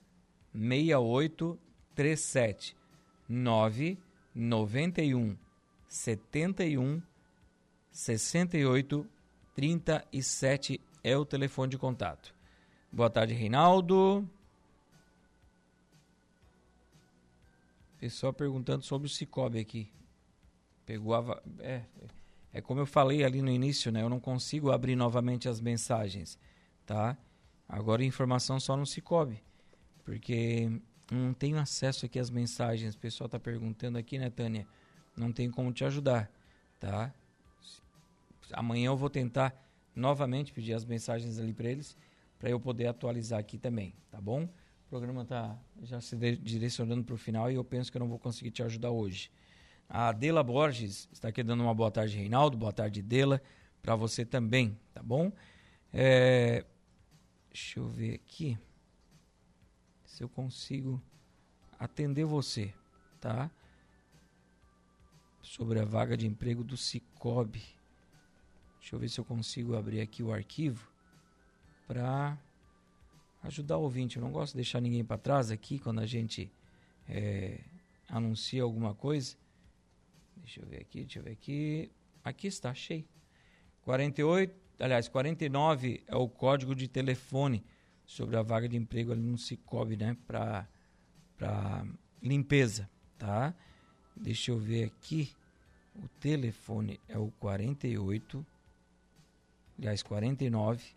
6837 0.54 2.78
991 3.28 5.36
71 5.88 7.02
68 7.92 9.08
37 9.54 10.80
é 11.04 11.18
o 11.18 11.26
telefone 11.26 11.72
de 11.72 11.78
contato. 11.78 12.34
Boa 12.92 13.10
tarde, 13.10 13.34
Reinaldo. 13.34 14.28
Pessoal 18.00 18.34
perguntando 18.34 18.84
sobre 18.84 19.08
o 19.08 19.10
Cicobi 19.10 19.60
aqui. 19.60 19.92
Pegou 20.92 21.16
a. 21.16 21.42
É, 21.60 21.84
é 22.52 22.60
como 22.60 22.82
eu 22.82 22.86
falei 22.86 23.24
ali 23.24 23.42
no 23.42 23.50
início, 23.50 23.94
né? 23.94 24.02
Eu 24.02 24.10
não 24.10 24.20
consigo 24.20 24.72
abrir 24.72 24.98
novamente 24.98 25.48
as 25.48 25.62
mensagens, 25.62 26.38
tá? 26.86 27.18
Agora 27.66 28.04
informação 28.04 28.60
só 28.60 28.76
no 28.76 28.86
Cicobi. 28.86 29.42
Porque 30.04 30.70
não 31.10 31.34
tenho 31.34 31.58
acesso 31.58 32.06
aqui 32.06 32.20
às 32.20 32.30
mensagens. 32.30 32.94
O 32.94 32.98
pessoal 32.98 33.28
está 33.28 33.40
perguntando 33.40 33.98
aqui, 33.98 34.18
né, 34.18 34.30
Tânia? 34.30 34.68
Não 35.16 35.32
tenho 35.32 35.50
como 35.50 35.72
te 35.72 35.86
ajudar, 35.86 36.30
tá? 36.78 37.14
Amanhã 38.52 38.88
eu 38.88 38.98
vou 38.98 39.10
tentar 39.10 39.56
novamente 39.96 40.52
pedir 40.52 40.74
as 40.74 40.84
mensagens 40.84 41.40
ali 41.40 41.54
para 41.54 41.70
eles, 41.70 41.96
para 42.38 42.50
eu 42.50 42.60
poder 42.60 42.88
atualizar 42.88 43.40
aqui 43.40 43.58
também, 43.58 43.96
tá 44.10 44.20
bom? 44.20 44.44
O 44.44 44.90
programa 44.90 45.22
está 45.22 45.58
já 45.84 46.02
se 46.02 46.18
direcionando 46.18 47.06
para 47.06 47.16
o 47.16 47.18
final 47.18 47.50
e 47.50 47.56
eu 47.56 47.64
penso 47.64 47.90
que 47.90 47.96
eu 47.96 48.02
não 48.02 48.10
vou 48.10 48.20
conseguir 48.20 48.52
te 48.52 48.62
ajudar 48.62 48.92
hoje. 48.92 49.32
A 49.94 50.08
Adela 50.08 50.42
Borges 50.42 51.10
está 51.12 51.28
aqui 51.28 51.44
dando 51.44 51.64
uma 51.64 51.76
boa 51.76 51.92
tarde, 51.92 52.16
Reinaldo. 52.16 52.58
Boa 52.58 52.72
tarde, 52.72 53.02
Dela. 53.02 53.42
Para 53.82 53.94
você 53.94 54.24
também, 54.24 54.80
tá 54.94 55.04
bom? 55.04 55.34
É... 55.92 56.66
Deixa 57.52 57.78
eu 57.78 57.90
ver 57.90 58.14
aqui 58.14 58.58
se 60.06 60.24
eu 60.24 60.30
consigo 60.30 61.02
atender 61.78 62.24
você, 62.24 62.74
tá? 63.20 63.52
Sobre 65.42 65.82
a 65.82 65.84
vaga 65.84 66.16
de 66.16 66.26
emprego 66.26 66.64
do 66.64 66.78
Cicobi. 66.78 67.66
Deixa 68.80 68.96
eu 68.96 69.00
ver 69.00 69.10
se 69.10 69.20
eu 69.20 69.26
consigo 69.26 69.76
abrir 69.76 70.00
aqui 70.00 70.24
o 70.24 70.32
arquivo 70.32 70.90
para 71.86 72.38
ajudar 73.44 73.78
o 73.78 73.82
ouvinte. 73.82 74.16
Eu 74.16 74.24
não 74.24 74.32
gosto 74.32 74.54
de 74.54 74.60
deixar 74.60 74.80
ninguém 74.80 75.04
para 75.04 75.18
trás 75.18 75.52
aqui 75.52 75.78
quando 75.80 76.00
a 76.00 76.06
gente 76.06 76.50
é, 77.10 77.60
anuncia 78.08 78.64
alguma 78.64 78.96
coisa. 78.96 79.41
Deixa 80.42 80.62
eu 80.62 80.66
ver 80.66 80.82
aqui, 80.82 81.02
deixa 81.02 81.20
eu 81.20 81.24
ver 81.24 81.32
aqui. 81.32 81.92
Aqui 82.24 82.48
está, 82.48 82.72
achei. 82.72 83.06
48, 83.84 84.54
aliás, 84.80 85.08
49 85.08 86.04
é 86.08 86.16
o 86.16 86.28
código 86.28 86.76
de 86.76 86.88
telefone 86.88 87.64
sobre 88.06 88.38
a 88.38 88.42
vaga 88.42 88.68
de 88.68 88.78
emprego 88.78 89.12
ali 89.12 89.22
no 89.22 89.38
Cicobi, 89.38 89.96
né, 89.96 90.18
para 90.28 90.68
limpeza, 92.22 92.90
tá? 93.18 93.54
Deixa 94.16 94.52
eu 94.52 94.60
ver 94.60 94.86
aqui. 94.86 95.32
O 95.96 96.08
telefone 96.20 97.00
é 97.08 97.18
o 97.18 97.32
48 97.40 98.46
aliás, 99.82 100.04
49 100.04 100.94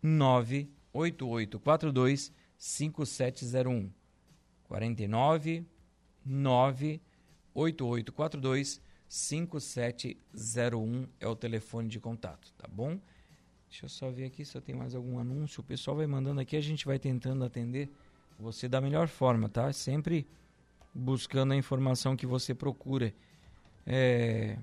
98842 0.00 2.32
5701 2.56 3.90
49 4.64 5.66
9 6.24 7.00
8842 7.54 8.80
5701 9.08 11.08
é 11.18 11.26
o 11.26 11.34
telefone 11.34 11.88
de 11.88 11.98
contato, 11.98 12.52
tá 12.58 12.68
bom? 12.68 13.00
Deixa 13.68 13.84
eu 13.84 13.88
só 13.88 14.10
ver 14.10 14.26
aqui 14.26 14.44
se 14.44 14.56
eu 14.56 14.62
tenho 14.62 14.78
mais 14.78 14.94
algum 14.94 15.18
anúncio. 15.18 15.60
O 15.60 15.64
pessoal 15.64 15.96
vai 15.96 16.06
mandando 16.06 16.40
aqui, 16.40 16.56
a 16.56 16.60
gente 16.60 16.86
vai 16.86 16.98
tentando 16.98 17.44
atender 17.44 17.90
você 18.38 18.68
da 18.68 18.80
melhor 18.80 19.08
forma, 19.08 19.48
tá? 19.48 19.72
Sempre 19.72 20.26
buscando 20.94 21.52
a 21.52 21.56
informação 21.56 22.16
que 22.16 22.26
você 22.26 22.54
procura. 22.54 23.12
É... 23.86 24.58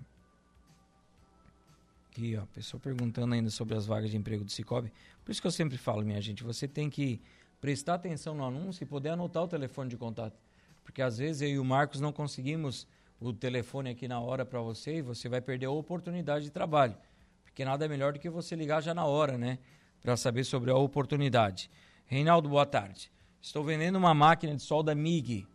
Aqui, 2.10 2.36
ó, 2.38 2.45
pessoa 2.48 2.80
perguntando 2.80 3.34
ainda 3.34 3.50
sobre 3.50 3.76
as 3.76 3.86
vagas 3.86 4.10
de 4.10 4.17
emprego 4.17 4.43
do 4.43 4.52
Cicobi. 4.52 4.91
Por 5.24 5.32
isso 5.32 5.41
que 5.41 5.48
eu 5.48 5.52
sempre 5.52 5.78
falo, 5.78 6.04
minha 6.04 6.21
gente, 6.21 6.43
você 6.43 6.67
tem 6.67 6.89
que 6.89 7.19
prestar 7.60 7.95
atenção 7.95 8.36
no 8.36 8.45
anúncio 8.45 8.84
e 8.84 8.86
poder 8.86 9.10
anotar 9.10 9.43
o 9.43 9.48
telefone 9.48 9.89
de 9.89 9.98
contato. 9.98 10.39
Porque 10.86 11.02
às 11.02 11.17
vezes 11.17 11.41
eu 11.41 11.50
e 11.50 11.60
o 11.60 11.65
Marcos 11.65 12.00
não 12.00 12.13
conseguimos 12.13 12.88
o 13.19 13.34
telefone 13.34 13.89
aqui 13.89 14.08
na 14.08 14.19
hora 14.19 14.45
para 14.45 14.62
você 14.62 14.98
e 14.98 15.02
você 15.02 15.28
vai 15.28 15.41
perder 15.41 15.65
a 15.65 15.71
oportunidade 15.71 16.45
de 16.45 16.52
trabalho. 16.52 16.95
Porque 17.43 17.65
nada 17.65 17.84
é 17.84 17.88
melhor 17.88 18.13
do 18.13 18.19
que 18.19 18.30
você 18.30 18.56
ligar 18.56 18.82
já 18.82 18.93
na 18.93 19.04
hora, 19.04 19.38
né? 19.38 19.58
Para 20.02 20.15
saber 20.15 20.43
sobre 20.43 20.69
a 20.69 20.76
oportunidade. 20.76 21.69
Reinaldo, 22.06 22.48
boa 22.48 22.65
tarde. 22.65 23.12
Estou 23.41 23.63
vendendo 23.63 23.98
uma 23.98 24.13
máquina 24.13 24.56
de 24.56 24.62
solda 24.62 24.93
MIG 24.93 25.48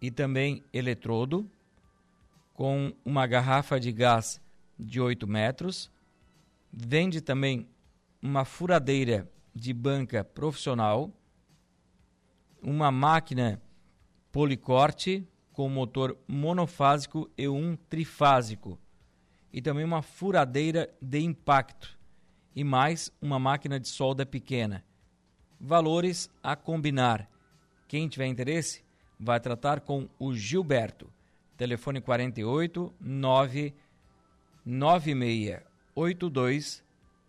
e 0.00 0.10
também 0.10 0.64
eletrodo 0.72 1.48
com 2.54 2.92
uma 3.04 3.26
garrafa 3.26 3.78
de 3.78 3.92
gás 3.92 4.40
de 4.78 5.00
8 5.00 5.26
metros. 5.26 5.90
Vende 6.72 7.20
também 7.20 7.68
uma 8.22 8.44
furadeira 8.44 9.30
de 9.54 9.74
banca 9.74 10.24
profissional, 10.24 11.12
uma 12.62 12.90
máquina 12.90 13.60
policorte 14.30 15.26
com 15.52 15.68
motor 15.68 16.16
monofásico 16.26 17.30
e 17.36 17.46
um 17.48 17.76
trifásico, 17.88 18.78
e 19.52 19.60
também 19.60 19.84
uma 19.84 20.00
furadeira 20.02 20.88
de 21.00 21.20
impacto 21.20 21.98
e 22.54 22.62
mais 22.62 23.10
uma 23.20 23.36
máquina 23.38 23.78
de 23.80 23.88
solda 23.88 24.26
pequena. 24.26 24.84
Valores 25.60 26.30
a 26.42 26.54
combinar. 26.54 27.28
Quem 27.88 28.08
tiver 28.08 28.26
interesse, 28.26 28.84
vai 29.18 29.40
tratar 29.40 29.80
com 29.80 30.08
o 30.18 30.34
Gilberto. 30.34 31.10
Telefone 31.56 32.00
48 32.00 32.94
9 33.00 33.74
9682 34.64 36.84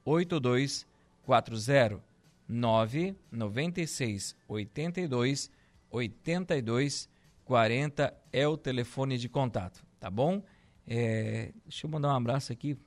8240 0.05 2.03
9 2.47 3.15
96 3.31 4.35
82 4.47 5.49
82 5.89 7.09
40 7.49 8.13
é 8.31 8.47
o 8.47 8.55
telefone 8.55 9.17
de 9.17 9.27
contato, 9.27 9.83
tá 9.99 10.07
bom? 10.07 10.43
É, 10.85 11.51
deixa 11.63 11.87
eu 11.87 11.89
mandar 11.89 12.09
um 12.09 12.15
abraço 12.15 12.53
aqui 12.53 12.77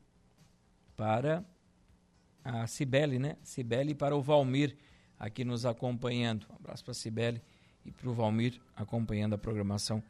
para 0.97 1.45
a 2.45 2.67
Cibele, 2.69 3.19
né? 3.19 3.37
Cibele 3.43 3.93
para 3.93 4.15
o 4.15 4.23
Valmir 4.23 4.77
aqui 5.19 5.45
nos 5.45 5.67
acompanhando. 5.67 6.47
Um 6.49 6.55
abraço 6.55 6.85
para 6.85 6.93
a 6.93 6.95
Cibele 6.95 7.43
e 7.85 7.91
para 7.91 8.09
o 8.09 8.13
Valmir 8.13 8.61
acompanhando 8.77 9.35
a 9.35 9.39
programação 9.39 10.01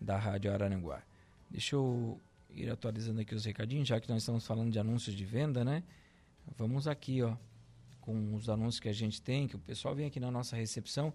da 0.00 0.18
Rádio 0.18 0.52
Araranguá. 0.52 1.02
Deixa 1.48 1.76
eu 1.76 2.20
ir 2.50 2.68
atualizando 2.68 3.20
aqui 3.20 3.34
os 3.34 3.44
recadinhos, 3.44 3.86
já 3.86 4.00
que 4.00 4.08
nós 4.08 4.22
estamos 4.22 4.44
falando 4.44 4.72
de 4.72 4.78
anúncios 4.78 5.14
de 5.14 5.24
venda, 5.24 5.64
né? 5.64 5.84
Vamos 6.56 6.88
aqui, 6.88 7.22
ó, 7.22 7.36
com 8.00 8.34
os 8.34 8.48
anúncios 8.48 8.80
que 8.80 8.88
a 8.88 8.92
gente 8.92 9.22
tem, 9.22 9.46
que 9.46 9.54
o 9.54 9.58
pessoal 9.60 9.94
vem 9.94 10.06
aqui 10.06 10.18
na 10.18 10.32
nossa 10.32 10.56
recepção 10.56 11.14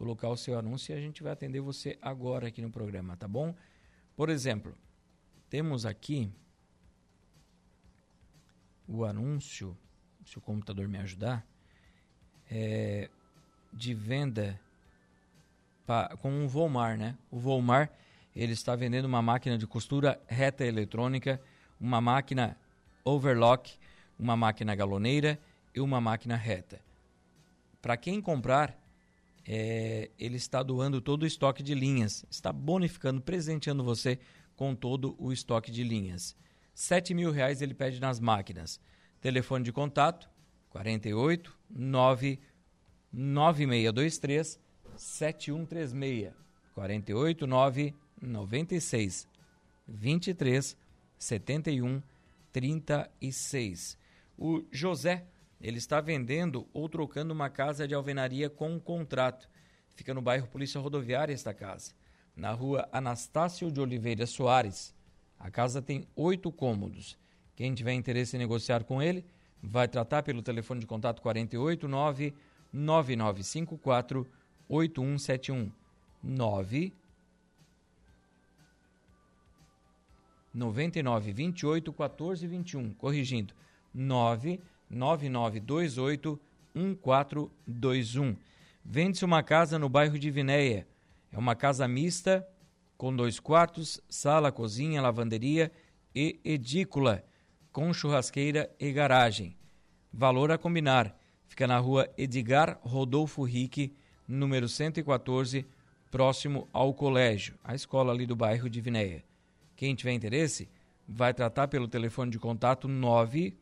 colocar 0.00 0.30
o 0.30 0.36
seu 0.36 0.58
anúncio 0.58 0.94
e 0.94 0.96
a 0.96 1.00
gente 1.00 1.22
vai 1.22 1.30
atender 1.30 1.60
você 1.60 1.98
agora 2.00 2.48
aqui 2.48 2.62
no 2.62 2.70
programa, 2.70 3.18
tá 3.18 3.28
bom? 3.28 3.54
Por 4.16 4.30
exemplo, 4.30 4.74
temos 5.50 5.84
aqui 5.84 6.32
o 8.88 9.04
anúncio, 9.04 9.76
se 10.24 10.38
o 10.38 10.40
computador 10.40 10.88
me 10.88 10.96
ajudar, 10.96 11.46
é, 12.50 13.10
de 13.70 13.92
venda 13.92 14.58
pra, 15.84 16.16
com 16.16 16.46
o 16.46 16.48
Volmar, 16.48 16.96
né? 16.96 17.14
O 17.30 17.38
Volmar, 17.38 17.92
ele 18.34 18.54
está 18.54 18.74
vendendo 18.74 19.04
uma 19.04 19.20
máquina 19.20 19.58
de 19.58 19.66
costura 19.66 20.18
reta 20.26 20.64
eletrônica, 20.64 21.38
uma 21.78 22.00
máquina 22.00 22.56
overlock, 23.04 23.78
uma 24.18 24.34
máquina 24.34 24.74
galoneira 24.74 25.38
e 25.74 25.80
uma 25.80 26.00
máquina 26.00 26.36
reta. 26.36 26.80
Para 27.82 27.98
quem 27.98 28.22
comprar, 28.22 28.79
é, 29.46 30.10
ele 30.18 30.36
está 30.36 30.62
doando 30.62 31.00
todo 31.00 31.22
o 31.22 31.26
estoque 31.26 31.62
de 31.62 31.74
linhas, 31.74 32.24
está 32.30 32.52
bonificando, 32.52 33.20
presenteando 33.20 33.82
você 33.82 34.18
com 34.56 34.74
todo 34.74 35.16
o 35.18 35.32
estoque 35.32 35.70
de 35.70 35.82
linhas. 35.82 36.36
R$ 36.74 37.14
mil 37.14 37.30
reais 37.30 37.60
ele 37.62 37.74
pede 37.74 38.00
nas 38.00 38.20
máquinas. 38.20 38.80
Telefone 39.20 39.64
de 39.64 39.72
contato 39.72 40.30
48 40.70 41.56
9 41.68 42.40
9623 43.12 44.58
7136 44.96 46.32
48 46.74 47.46
9 47.46 47.94
96 48.22 49.28
23 49.86 50.76
71 51.18 52.02
36. 52.52 53.98
O 54.38 54.64
José, 54.70 55.24
ele 55.60 55.78
está 55.78 56.00
vendendo 56.00 56.68
ou 56.72 56.88
trocando 56.88 57.34
uma 57.34 57.50
casa 57.50 57.86
de 57.86 57.94
alvenaria 57.94 58.48
com 58.48 58.70
um 58.72 58.80
contrato. 58.80 59.48
Fica 59.94 60.14
no 60.14 60.22
bairro 60.22 60.48
Polícia 60.48 60.80
Rodoviária 60.80 61.34
esta 61.34 61.52
casa 61.52 61.92
na 62.40 62.52
rua 62.52 62.88
Anastácio 62.90 63.70
de 63.70 63.80
Oliveira 63.80 64.26
Soares. 64.26 64.94
A 65.38 65.50
casa 65.50 65.82
tem 65.82 66.06
oito 66.16 66.50
cômodos. 66.50 67.18
Quem 67.54 67.74
tiver 67.74 67.92
interesse 67.92 68.34
em 68.36 68.38
negociar 68.38 68.84
com 68.84 69.02
ele, 69.02 69.26
vai 69.62 69.86
tratar 69.86 70.22
pelo 70.22 70.42
telefone 70.42 70.80
de 70.80 70.86
contato 70.86 71.20
489 71.20 72.34
9954 72.72 74.26
8171 74.68 75.70
9 76.22 76.94
99 80.52 81.32
28 81.32 81.92
14 81.92 82.46
21, 82.46 82.94
corrigindo 82.94 83.54
9 83.92 84.60
9928 84.90 86.38
1421. 86.74 88.36
Vende-se 88.84 89.24
uma 89.24 89.42
casa 89.42 89.78
no 89.78 89.88
bairro 89.88 90.18
de 90.18 90.30
Vinéia 90.30 90.86
é 91.32 91.38
uma 91.38 91.54
casa 91.54 91.86
mista 91.86 92.46
com 92.96 93.14
dois 93.14 93.38
quartos, 93.38 94.00
sala, 94.08 94.50
cozinha, 94.50 95.00
lavanderia 95.00 95.70
e 96.14 96.40
edícula, 96.44 97.24
com 97.72 97.92
churrasqueira 97.92 98.70
e 98.78 98.92
garagem. 98.92 99.56
Valor 100.12 100.50
a 100.50 100.58
combinar. 100.58 101.16
Fica 101.46 101.66
na 101.66 101.78
rua 101.78 102.08
Edgar 102.18 102.78
Rodolfo 102.82 103.42
Rique, 103.42 103.94
número 104.26 104.68
114, 104.68 105.66
próximo 106.10 106.68
ao 106.72 106.92
colégio, 106.92 107.54
a 107.62 107.74
escola 107.74 108.12
ali 108.12 108.26
do 108.26 108.36
bairro 108.36 108.68
de 108.68 108.80
Vinéia. 108.80 109.24
Quem 109.76 109.94
tiver 109.94 110.12
interesse, 110.12 110.68
vai 111.08 111.32
tratar 111.32 111.68
pelo 111.68 111.88
telefone 111.88 112.30
de 112.30 112.38
contato 112.38 112.86
9 112.86 113.56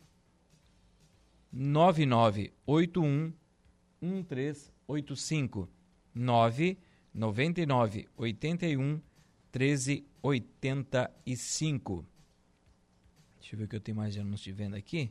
9981 1.52 3.32
1385 4.00 5.68
9 6.14 6.78
99 7.14 8.08
81 8.16 9.00
13 9.50 10.06
85. 10.22 12.06
Deixa 13.40 13.54
eu 13.54 13.58
ver 13.58 13.64
o 13.64 13.68
que 13.68 13.76
eu 13.76 13.80
tenho 13.80 13.96
mais 13.96 14.12
de 14.12 14.20
anúncio 14.20 14.44
de 14.44 14.52
venda 14.52 14.76
aqui 14.76 15.10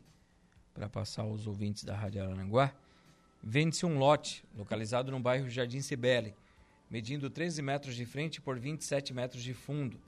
para 0.74 0.88
passar 0.88 1.24
aos 1.24 1.48
ouvintes 1.48 1.84
da 1.84 1.96
Rádio 1.96 2.24
Aranguá. 2.24 2.74
Vende-se 3.42 3.86
um 3.86 3.98
lote 3.98 4.44
localizado 4.56 5.12
no 5.12 5.20
bairro 5.20 5.50
Jardim 5.50 5.82
Cibele, 5.82 6.36
medindo 6.90 7.30
13 7.30 7.62
metros 7.62 7.96
de 7.96 8.06
frente 8.06 8.40
por 8.40 8.60
27 8.60 9.14
metros 9.14 9.42
de 9.42 9.54
fundo. 9.54 10.00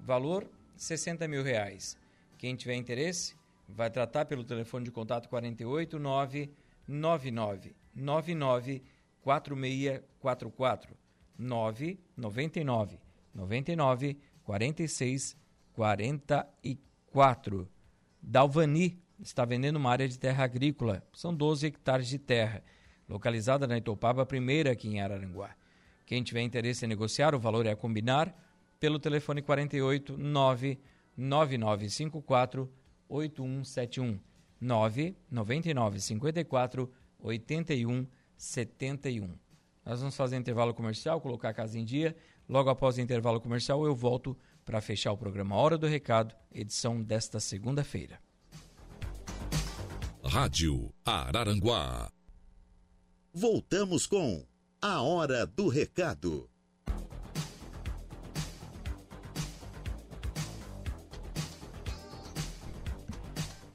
Valor 0.00 0.48
60 0.76 1.28
mil 1.28 1.42
reais. 1.42 1.96
Quem 2.36 2.56
tiver 2.56 2.74
interesse, 2.74 3.36
vai 3.74 3.90
tratar 3.90 4.26
pelo 4.26 4.44
telefone 4.44 4.84
de 4.84 4.90
contato 4.90 5.28
48 5.28 5.98
999 5.98 7.74
99 7.94 8.82
4644 9.22 10.96
9 11.38 12.00
99 12.16 12.98
99 13.34 14.18
46 14.44 15.36
44. 15.72 17.68
Dalvani 18.20 19.02
está 19.20 19.44
vendendo 19.44 19.76
uma 19.76 19.90
área 19.90 20.08
de 20.08 20.18
terra 20.18 20.44
agrícola. 20.44 21.02
São 21.12 21.34
12 21.34 21.66
hectares 21.66 22.08
de 22.08 22.18
terra, 22.18 22.62
localizada 23.08 23.66
na 23.66 23.78
Itopaba 23.78 24.26
Primeira, 24.26 24.72
aqui 24.72 24.88
em 24.88 25.00
Araranguá. 25.00 25.56
Quem 26.04 26.22
tiver 26.22 26.42
interesse 26.42 26.84
em 26.84 26.88
negociar, 26.88 27.34
o 27.34 27.40
valor 27.40 27.64
é 27.66 27.70
a 27.70 27.76
combinar 27.76 28.36
pelo 28.78 28.98
telefone 28.98 29.40
48 29.40 30.18
9 30.18 30.78
9954 31.16 32.70
8171 33.12 34.18
9 34.60 35.16
99 35.30 36.00
54 36.00 36.92
81 37.18 38.06
71. 38.36 39.38
Nós 39.84 40.00
vamos 40.00 40.16
fazer 40.16 40.36
intervalo 40.36 40.72
comercial, 40.72 41.20
colocar 41.20 41.50
a 41.50 41.54
casa 41.54 41.78
em 41.78 41.84
dia. 41.84 42.16
Logo 42.48 42.70
após 42.70 42.96
o 42.96 43.00
intervalo 43.00 43.40
comercial, 43.40 43.84
eu 43.84 43.94
volto 43.94 44.36
para 44.64 44.80
fechar 44.80 45.12
o 45.12 45.16
programa 45.16 45.56
Hora 45.56 45.76
do 45.76 45.86
Recado, 45.86 46.34
edição 46.52 47.02
desta 47.02 47.40
segunda-feira. 47.40 48.20
Rádio 50.24 50.92
Araranguá. 51.04 52.10
Voltamos 53.34 54.06
com 54.06 54.46
A 54.80 55.02
Hora 55.02 55.46
do 55.46 55.68
Recado. 55.68 56.51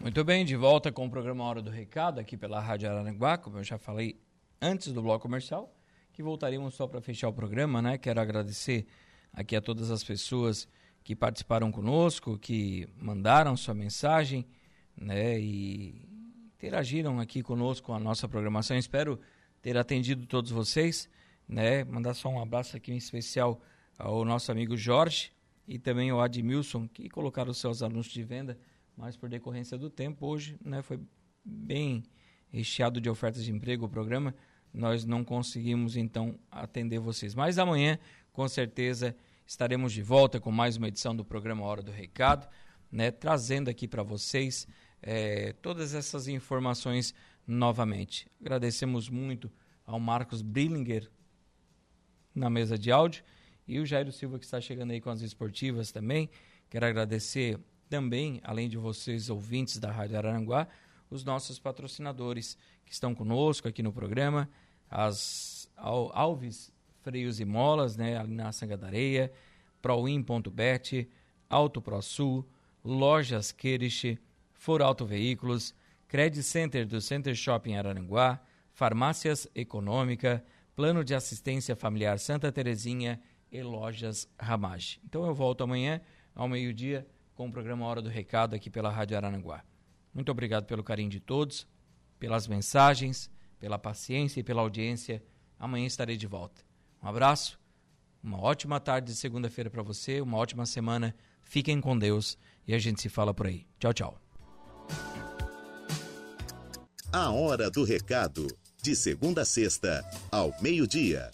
Muito 0.08 0.24
bem, 0.24 0.46
de 0.46 0.56
volta 0.56 0.90
com 0.90 1.06
o 1.06 1.10
programa 1.10 1.44
Hora 1.44 1.62
do 1.62 1.70
Recado, 1.70 2.18
aqui 2.18 2.38
pela 2.38 2.62
Rádio 2.62 2.90
Araranguá, 2.90 3.38
como 3.38 3.58
eu 3.58 3.64
já 3.66 3.78
falei 3.78 4.18
antes 4.62 4.94
do 4.94 5.02
bloco 5.02 5.24
comercial 5.24 5.70
que 6.14 6.24
voltaremos 6.24 6.76
só 6.76 6.88
para 6.88 7.02
fechar 7.02 7.28
o 7.28 7.34
programa, 7.34 7.82
né? 7.82 7.98
Quero 7.98 8.22
agradecer 8.22 8.88
aqui 9.34 9.54
a 9.54 9.60
todas 9.60 9.92
as 9.92 10.06
pessoas 10.06 10.66
que 11.04 11.14
participaram 11.14 11.74
conosco, 11.74 12.40
que 12.40 12.88
mandaram 12.96 13.58
sua 13.58 13.74
mensagem, 13.74 14.48
né? 14.96 15.38
E 15.42 16.08
interagiram 16.56 17.20
aqui 17.20 17.44
conosco 17.44 17.88
com 17.88 17.94
a 17.94 18.00
nossa 18.00 18.30
programação. 18.30 18.78
Espero 18.78 19.20
ter 19.62 19.78
atendido 19.78 20.26
todos 20.26 20.52
vocês, 20.52 21.10
né? 21.46 21.84
Mandar 21.84 22.14
só 22.14 22.30
um 22.30 22.42
abraço 22.42 22.78
aqui 22.78 22.94
em 22.94 22.98
especial 22.98 23.60
ao 24.00 24.24
nosso 24.24 24.54
amigo 24.54 24.78
Jorge 24.78 25.34
e 25.68 25.78
também 25.78 26.12
ao 26.12 26.22
Admilson, 26.22 26.88
que 26.88 27.10
colocaram 27.10 27.54
seus 27.54 27.84
anúncios 27.84 28.14
de 28.14 28.24
venda, 28.24 28.58
mas 28.98 29.16
por 29.16 29.30
decorrência 29.30 29.78
do 29.78 29.90
tempo, 29.90 30.26
hoje, 30.26 30.58
né? 30.64 30.82
Foi 30.82 31.00
bem 31.46 32.04
recheado 32.50 33.00
de 33.00 33.10
ofertas 33.10 33.46
de 33.46 33.52
emprego 33.52 33.86
o 33.86 33.90
programa 33.90 34.34
nós 34.74 35.06
não 35.06 35.24
conseguimos 35.24 35.98
então 35.98 36.40
atender 36.52 37.00
vocês. 37.00 37.34
Mas 37.34 37.58
amanhã, 37.58 37.98
com 38.32 38.48
certeza, 38.48 39.16
estaremos 39.46 39.92
de 39.92 40.02
volta 40.02 40.40
com 40.40 40.52
mais 40.52 40.78
uma 40.78 40.88
edição 40.88 41.16
do 41.16 41.26
programa 41.26 41.66
Hora 41.66 41.82
do 41.82 41.92
Recado, 41.92 42.48
né, 42.92 43.12
trazendo 43.12 43.70
aqui 43.70 43.88
para 43.88 44.04
vocês 44.04 44.68
é, 45.02 45.54
todas 45.62 45.94
essas 45.94 46.28
informações 46.28 47.14
novamente. 47.46 48.28
Agradecemos 48.40 49.10
muito 49.10 49.52
ao 49.86 50.00
Marcos 50.00 50.42
Brillinger 50.42 51.10
na 52.34 52.50
mesa 52.50 52.78
de 52.78 52.92
áudio 52.92 53.24
e 53.68 53.80
o 53.80 53.86
Jairo 53.86 54.12
Silva 54.12 54.38
que 54.38 54.46
está 54.46 54.62
chegando 54.62 54.92
aí 54.92 55.02
com 55.02 55.10
as 55.10 55.22
esportivas 55.22 55.92
também. 55.92 56.30
Quero 56.70 56.86
agradecer 56.86 57.60
também, 57.90 58.40
além 58.44 58.70
de 58.70 58.78
vocês 58.78 59.30
ouvintes 59.30 59.78
da 59.78 59.92
Rádio 59.92 60.18
Araranguá, 60.18 60.68
os 61.10 61.24
nossos 61.24 61.58
patrocinadores 61.60 62.58
que 62.86 62.92
estão 62.92 63.16
conosco 63.16 63.68
aqui 63.68 63.82
no 63.82 63.94
programa, 63.94 64.50
as 64.90 65.70
Alves 65.76 66.72
Freios 67.02 67.40
e 67.40 67.46
Molas, 67.46 67.96
né, 67.96 68.18
ali 68.18 68.34
na 68.34 68.52
Sanga 68.52 68.78
da 68.78 68.88
Areia, 68.88 69.32
Proin.bet, 69.82 71.10
Auto 71.50 71.82
ProSul, 71.82 72.46
Lojas 72.84 73.52
Kerish, 73.52 74.18
For 74.54 74.82
Auto 74.82 75.06
Veículos, 75.06 75.74
Credit 76.08 76.44
Center 76.44 76.86
do 76.86 77.00
Center 77.00 77.36
Shopping 77.36 77.76
Araranguá, 77.76 78.42
Farmácias 78.72 79.48
Econômica, 79.56 80.44
Plano 80.76 81.04
de 81.04 81.16
Assistência 81.16 81.76
Familiar 81.76 82.20
Santa 82.20 82.52
Terezinha 82.52 83.20
e 83.52 83.62
Lojas 83.62 84.30
Ramage. 84.40 85.00
Então 85.04 85.26
eu 85.26 85.34
volto 85.34 85.64
amanhã 85.64 86.02
ao 86.36 86.48
meio-dia 86.48 87.08
com 87.38 87.48
o 87.48 87.52
programa 87.52 87.86
Hora 87.86 88.02
do 88.02 88.10
Recado 88.10 88.56
aqui 88.56 88.68
pela 88.68 88.90
Rádio 88.90 89.16
Araranguá. 89.16 89.64
Muito 90.12 90.32
obrigado 90.32 90.66
pelo 90.66 90.84
carinho 90.84 91.12
de 91.12 91.20
todos, 91.20 91.68
pelas 92.18 92.48
mensagens, 92.48 93.30
pela 93.60 93.78
paciência 93.78 94.40
e 94.40 94.44
pela 94.44 94.64
audiência. 94.64 95.24
Amanhã 95.60 95.86
estarei 95.86 96.18
de 96.18 96.26
volta. 96.26 96.64
Um 97.02 97.08
abraço, 97.08 97.60
uma 98.24 98.42
ótima 98.42 98.80
tarde 98.80 99.12
de 99.12 99.16
segunda-feira 99.16 99.70
para 99.70 99.84
você, 99.84 100.20
uma 100.20 100.36
ótima 100.36 100.66
semana. 100.66 101.16
Fiquem 101.44 101.80
com 101.80 101.96
Deus 101.96 102.40
e 102.68 102.74
a 102.74 102.80
gente 102.80 103.00
se 103.00 103.08
fala 103.08 103.36
por 103.36 103.46
aí. 103.46 103.68
Tchau, 103.80 103.94
tchau. 103.94 104.22
A 107.14 107.30
Hora 107.30 107.70
do 107.70 107.84
Recado, 107.84 108.48
de 108.82 108.96
segunda 108.96 109.44
a 109.44 109.46
sexta, 109.46 110.04
ao 110.32 110.52
meio-dia. 110.60 111.30